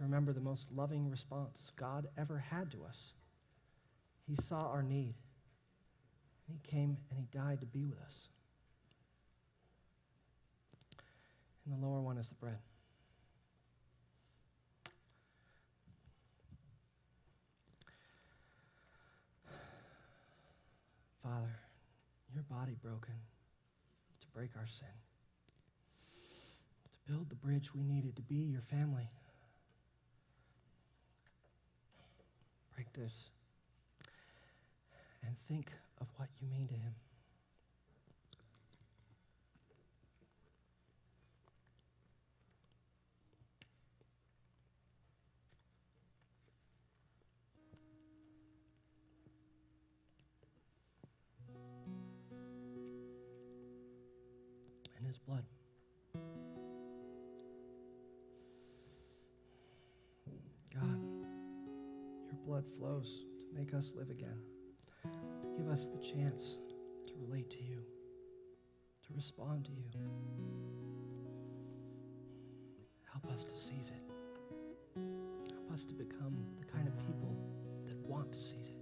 remember 0.00 0.32
the 0.32 0.40
most 0.40 0.72
loving 0.72 1.10
response 1.10 1.70
God 1.76 2.08
ever 2.18 2.38
had 2.38 2.70
to 2.72 2.84
us. 2.84 3.12
He 4.26 4.34
saw 4.34 4.68
our 4.68 4.82
need, 4.82 5.14
and 6.48 6.56
He 6.56 6.70
came 6.70 6.96
and 7.10 7.18
He 7.18 7.26
died 7.36 7.60
to 7.60 7.66
be 7.66 7.84
with 7.84 8.00
us. 8.00 8.28
And 11.64 11.74
the 11.74 11.86
lower 11.86 12.00
one 12.00 12.16
is 12.16 12.28
the 12.28 12.34
bread. 12.34 12.58
Father, 21.22 21.54
your 22.34 22.42
body 22.44 22.74
broken 22.82 23.14
to 24.20 24.26
break 24.34 24.50
our 24.56 24.66
sin, 24.66 24.88
to 26.84 27.12
build 27.12 27.28
the 27.28 27.36
bridge 27.36 27.74
we 27.74 27.82
needed 27.82 28.16
to 28.16 28.22
be 28.22 28.36
your 28.36 28.62
family. 28.62 29.08
Break 32.80 32.94
this 32.94 33.28
and 35.26 35.36
think 35.36 35.70
of 36.00 36.06
what 36.16 36.30
you 36.40 36.48
mean 36.48 36.66
to 36.68 36.72
him. 36.72 36.94
His 55.06 55.18
blood. 55.18 55.44
Blood 62.50 62.66
flows 62.76 63.26
to 63.46 63.54
make 63.54 63.72
us 63.74 63.92
live 63.94 64.10
again, 64.10 64.40
give 65.56 65.68
us 65.68 65.86
the 65.86 65.98
chance 65.98 66.58
to 67.06 67.12
relate 67.16 67.48
to 67.48 67.62
you, 67.62 67.80
to 69.06 69.14
respond 69.14 69.64
to 69.64 69.70
you. 69.70 70.10
Help 73.04 73.32
us 73.32 73.44
to 73.44 73.56
seize 73.56 73.92
it. 73.94 75.00
Help 75.52 75.70
us 75.72 75.84
to 75.84 75.94
become 75.94 76.44
the 76.58 76.66
kind 76.66 76.88
of 76.88 76.98
people 76.98 77.36
that 77.86 77.96
want 77.98 78.32
to 78.32 78.38
seize 78.40 78.66
it. 78.66 78.79